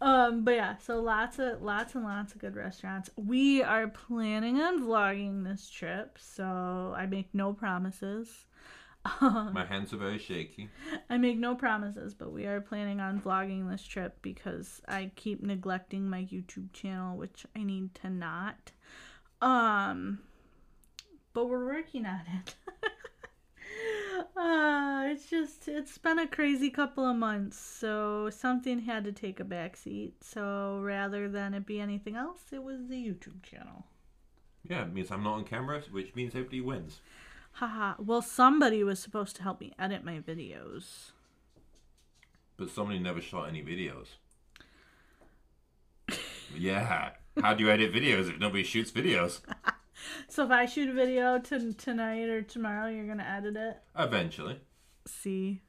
Um, 0.01 0.43
but 0.43 0.55
yeah, 0.55 0.77
so 0.77 1.01
lots 1.01 1.39
of 1.39 1.61
lots 1.61 1.95
and 1.95 2.03
lots 2.03 2.33
of 2.33 2.39
good 2.39 2.55
restaurants. 2.55 3.09
We 3.15 3.61
are 3.61 3.87
planning 3.87 4.61
on 4.61 4.81
vlogging 4.81 5.43
this 5.43 5.69
trip, 5.69 6.17
so 6.19 6.93
I 6.95 7.05
make 7.05 7.33
no 7.33 7.53
promises. 7.53 8.45
My 9.21 9.65
hands 9.65 9.91
are 9.91 9.97
very 9.97 10.17
shaky. 10.17 10.69
I 11.09 11.17
make 11.17 11.37
no 11.37 11.55
promises, 11.55 12.13
but 12.13 12.31
we 12.31 12.45
are 12.45 12.61
planning 12.61 13.01
on 13.01 13.19
vlogging 13.19 13.69
this 13.69 13.83
trip 13.83 14.17
because 14.21 14.81
I 14.87 15.11
keep 15.17 15.43
neglecting 15.43 16.09
my 16.09 16.21
YouTube 16.23 16.71
channel, 16.71 17.17
which 17.17 17.45
I 17.53 17.63
need 17.63 17.93
to 17.95 18.09
not. 18.09 18.71
Um, 19.41 20.19
but 21.33 21.49
we're 21.49 21.65
working 21.65 22.05
on 22.05 22.21
it. 22.33 22.55
uh, 24.37 25.03
it's 25.07 25.29
just 25.29 25.67
it's 25.67 25.97
been 25.97 26.19
a 26.19 26.27
crazy 26.27 26.69
couple 26.69 27.05
of 27.05 27.15
months, 27.15 27.57
so 27.57 28.29
something 28.29 28.79
had 28.79 29.03
to 29.05 29.11
take 29.11 29.39
a 29.39 29.43
backseat. 29.43 30.13
So 30.21 30.79
rather 30.81 31.29
than 31.29 31.53
it 31.53 31.65
be 31.65 31.79
anything 31.79 32.15
else, 32.15 32.41
it 32.51 32.63
was 32.63 32.87
the 32.87 32.95
YouTube 32.95 33.43
channel. 33.43 33.85
Yeah, 34.67 34.83
it 34.83 34.93
means 34.93 35.11
I'm 35.11 35.23
not 35.23 35.35
on 35.35 35.43
camera, 35.43 35.81
which 35.91 36.15
means 36.15 36.33
everybody 36.33 36.61
wins. 36.61 37.01
Haha. 37.53 37.95
Well, 37.99 38.21
somebody 38.21 38.83
was 38.83 38.99
supposed 38.99 39.35
to 39.37 39.43
help 39.43 39.59
me 39.59 39.73
edit 39.77 40.03
my 40.03 40.19
videos. 40.19 41.11
But 42.57 42.69
somebody 42.69 42.99
never 42.99 43.21
shot 43.21 43.49
any 43.49 43.63
videos. 43.63 44.07
yeah. 46.55 47.11
How 47.41 47.53
do 47.53 47.63
you 47.63 47.69
edit 47.69 47.93
videos 47.93 48.29
if 48.29 48.39
nobody 48.39 48.63
shoots 48.63 48.91
videos? 48.91 49.41
So 50.27 50.45
if 50.45 50.51
I 50.51 50.65
shoot 50.65 50.89
a 50.89 50.93
video 50.93 51.39
to 51.39 51.73
tonight 51.73 52.29
or 52.29 52.41
tomorrow, 52.41 52.89
you're 52.89 53.07
gonna 53.07 53.23
edit 53.23 53.55
it. 53.55 53.77
Eventually. 53.97 54.59
See. 55.05 55.61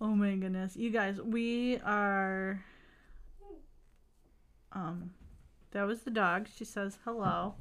Oh 0.00 0.14
my 0.14 0.36
goodness, 0.36 0.76
you 0.76 0.90
guys, 0.90 1.20
we 1.20 1.78
are. 1.78 2.64
Um, 4.72 5.10
that 5.72 5.86
was 5.86 6.02
the 6.02 6.10
dog. 6.10 6.46
She 6.54 6.64
says 6.64 6.98
hello. 7.04 7.54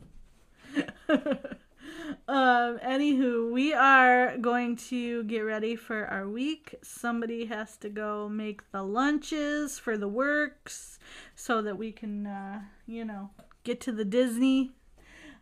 um. 1.10 2.80
Anywho, 2.80 3.52
we 3.52 3.73
are 3.73 4.38
going 4.38 4.76
to 4.76 5.23
get 5.23 5.39
ready 5.39 5.76
for 5.76 6.06
our 6.06 6.28
week. 6.28 6.76
Somebody 6.84 7.45
has 7.45 7.78
to 7.78 7.89
go 7.89 8.30
make 8.30 8.69
the 8.71 8.84
lunches 8.84 9.80
for 9.80 9.97
the 9.97 10.08
works, 10.08 11.00
so 11.36 11.62
that 11.62 11.78
we 11.78 11.91
can, 11.91 12.28
uh, 12.28 12.62
you 12.86 13.06
know, 13.06 13.32
get 13.63 13.82
to 13.82 13.91
the 13.91 14.06
Disney. 14.06 14.71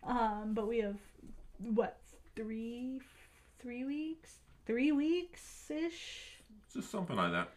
Um, 0.05 0.53
but 0.53 0.67
we 0.67 0.79
have 0.79 0.97
what 1.57 1.97
three, 2.35 3.01
three 3.59 3.83
weeks, 3.85 4.39
three 4.65 4.91
weeks 4.91 5.69
ish. 5.71 6.41
Just 6.73 6.91
something 6.91 7.15
like 7.15 7.31
that. 7.31 7.49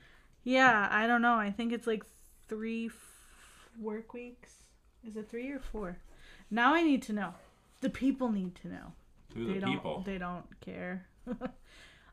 Yeah, 0.44 0.88
I 0.90 1.06
don't 1.06 1.22
know. 1.22 1.34
I 1.34 1.50
think 1.50 1.72
it's 1.72 1.86
like 1.86 2.04
three 2.48 2.86
f- 2.86 3.70
work 3.80 4.14
weeks. 4.14 4.52
Is 5.06 5.16
it 5.16 5.28
three 5.28 5.50
or 5.50 5.58
four? 5.58 5.98
Now 6.50 6.74
I 6.74 6.82
need 6.82 7.02
to 7.02 7.12
know. 7.12 7.34
The 7.80 7.90
people 7.90 8.30
need 8.30 8.54
to 8.56 8.68
know. 8.68 8.92
Who 9.34 9.46
they 9.46 9.54
the 9.54 9.60
don't. 9.60 9.70
people? 9.72 10.02
They 10.06 10.18
don't 10.18 10.46
care. 10.60 11.06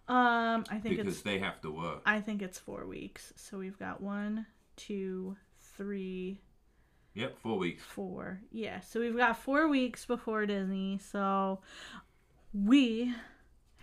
um, 0.07 0.63
I 0.69 0.79
think 0.81 0.97
Because 0.97 1.13
it's. 1.13 1.21
they 1.21 1.39
have 1.39 1.61
to 1.61 1.71
work. 1.71 2.01
I 2.05 2.19
think 2.19 2.41
it's 2.41 2.59
four 2.59 2.85
weeks. 2.85 3.33
So 3.37 3.57
we've 3.57 3.79
got 3.79 4.01
one, 4.01 4.45
two, 4.75 5.37
three, 5.77 6.41
Yep, 7.15 7.37
four 7.41 7.57
weeks. 7.57 7.81
four. 7.83 8.41
Yeah, 8.51 8.81
so 8.81 8.99
we've 8.99 9.15
got 9.15 9.37
four 9.37 9.67
weeks 9.69 10.05
before 10.05 10.45
Disney. 10.45 10.99
So 10.99 11.61
we 12.53 13.13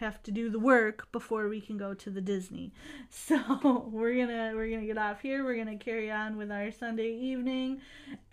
have 0.02 0.22
to 0.24 0.30
do 0.30 0.50
the 0.50 0.58
work 0.58 1.10
before 1.12 1.48
we 1.48 1.60
can 1.60 1.76
go 1.78 1.94
to 1.94 2.10
the 2.10 2.20
Disney. 2.20 2.72
So 3.10 3.88
we're 3.90 4.14
gonna 4.16 4.52
we're 4.54 4.70
gonna 4.70 4.86
get 4.86 4.98
off 4.98 5.20
here. 5.20 5.44
We're 5.44 5.56
gonna 5.56 5.76
carry 5.76 6.10
on 6.10 6.36
with 6.36 6.50
our 6.50 6.70
Sunday 6.72 7.12
evening 7.12 7.80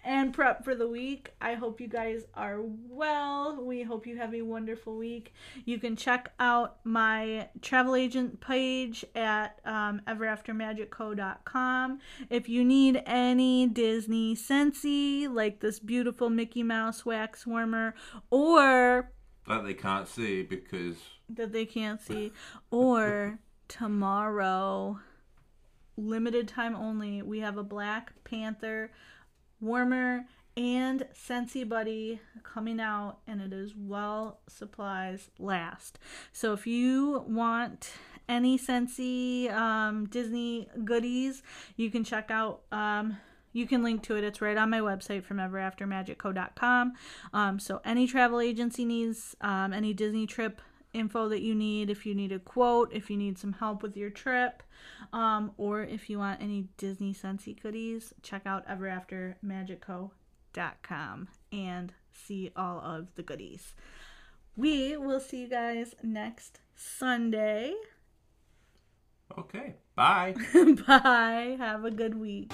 and 0.03 0.33
prep 0.33 0.63
for 0.63 0.73
the 0.73 0.87
week. 0.87 1.33
I 1.41 1.53
hope 1.53 1.79
you 1.81 1.87
guys 1.87 2.23
are 2.33 2.59
well. 2.61 3.61
We 3.61 3.83
hope 3.83 4.07
you 4.07 4.17
have 4.17 4.33
a 4.33 4.41
wonderful 4.41 4.95
week. 4.95 5.33
You 5.65 5.79
can 5.79 5.95
check 5.95 6.31
out 6.39 6.77
my 6.83 7.49
travel 7.61 7.95
agent 7.95 8.39
page 8.41 9.05
at 9.15 9.59
um, 9.65 10.01
everaftermagicco.com. 10.07 11.99
If 12.29 12.49
you 12.49 12.63
need 12.63 13.03
any 13.05 13.67
Disney 13.67 14.35
Scentsy, 14.35 15.31
like 15.31 15.59
this 15.59 15.79
beautiful 15.79 16.29
Mickey 16.29 16.63
Mouse 16.63 17.05
wax 17.05 17.45
warmer, 17.45 17.93
or 18.31 19.11
That 19.47 19.65
they 19.65 19.73
can't 19.73 20.07
see 20.07 20.41
because 20.43 20.97
that 21.29 21.51
they 21.51 21.65
can't 21.65 22.01
see, 22.01 22.31
or 22.71 23.39
tomorrow, 23.67 24.99
limited 25.97 26.47
time 26.47 26.75
only, 26.75 27.21
we 27.21 27.39
have 27.39 27.57
a 27.57 27.63
Black 27.63 28.13
Panther 28.23 28.91
warmer 29.61 30.25
and 30.57 31.05
Scentsy 31.13 31.67
Buddy 31.67 32.19
coming 32.43 32.79
out, 32.79 33.19
and 33.27 33.41
it 33.41 33.53
is 33.53 33.73
well 33.77 34.39
supplies 34.47 35.29
last. 35.39 35.99
So 36.33 36.53
if 36.53 36.67
you 36.67 37.23
want 37.27 37.93
any 38.27 38.57
Scentsy 38.59 39.51
um, 39.51 40.05
Disney 40.07 40.67
goodies, 40.83 41.43
you 41.77 41.89
can 41.89 42.03
check 42.03 42.29
out. 42.29 42.61
Um, 42.71 43.17
you 43.51 43.65
can 43.65 43.81
link 43.81 44.03
to 44.03 44.15
it. 44.15 44.23
It's 44.23 44.41
right 44.41 44.55
on 44.55 44.69
my 44.69 44.79
website 44.79 45.23
from 45.23 45.37
everaftermagicco.com. 45.37 46.93
Um, 47.33 47.59
so 47.59 47.81
any 47.83 48.05
travel 48.05 48.39
agency 48.39 48.85
needs 48.85 49.35
um, 49.41 49.73
any 49.73 49.91
Disney 49.91 50.27
trip 50.27 50.61
info 50.93 51.27
that 51.29 51.41
you 51.41 51.55
need, 51.55 51.89
if 51.89 52.05
you 52.05 52.13
need 52.15 52.31
a 52.31 52.39
quote, 52.39 52.93
if 52.93 53.09
you 53.09 53.17
need 53.17 53.37
some 53.37 53.51
help 53.53 53.83
with 53.83 53.97
your 53.97 54.09
trip, 54.09 54.63
um, 55.13 55.51
or 55.57 55.83
if 55.83 56.09
you 56.09 56.19
want 56.19 56.41
any 56.41 56.67
Disney 56.77 57.13
Scentsy 57.13 57.61
goodies, 57.61 58.13
check 58.21 58.43
out 58.45 58.65
everaftermagicco.com 58.67 61.27
and 61.51 61.93
see 62.11 62.51
all 62.55 62.79
of 62.79 63.13
the 63.15 63.23
goodies. 63.23 63.73
We 64.55 64.95
will 64.97 65.19
see 65.19 65.41
you 65.41 65.49
guys 65.49 65.95
next 66.03 66.59
Sunday. 66.75 67.73
okay, 69.37 69.75
bye. 69.95 70.33
Bye. 70.87 71.55
Have 71.59 71.85
a 71.85 71.91
good 71.91 72.19
week. 72.19 72.51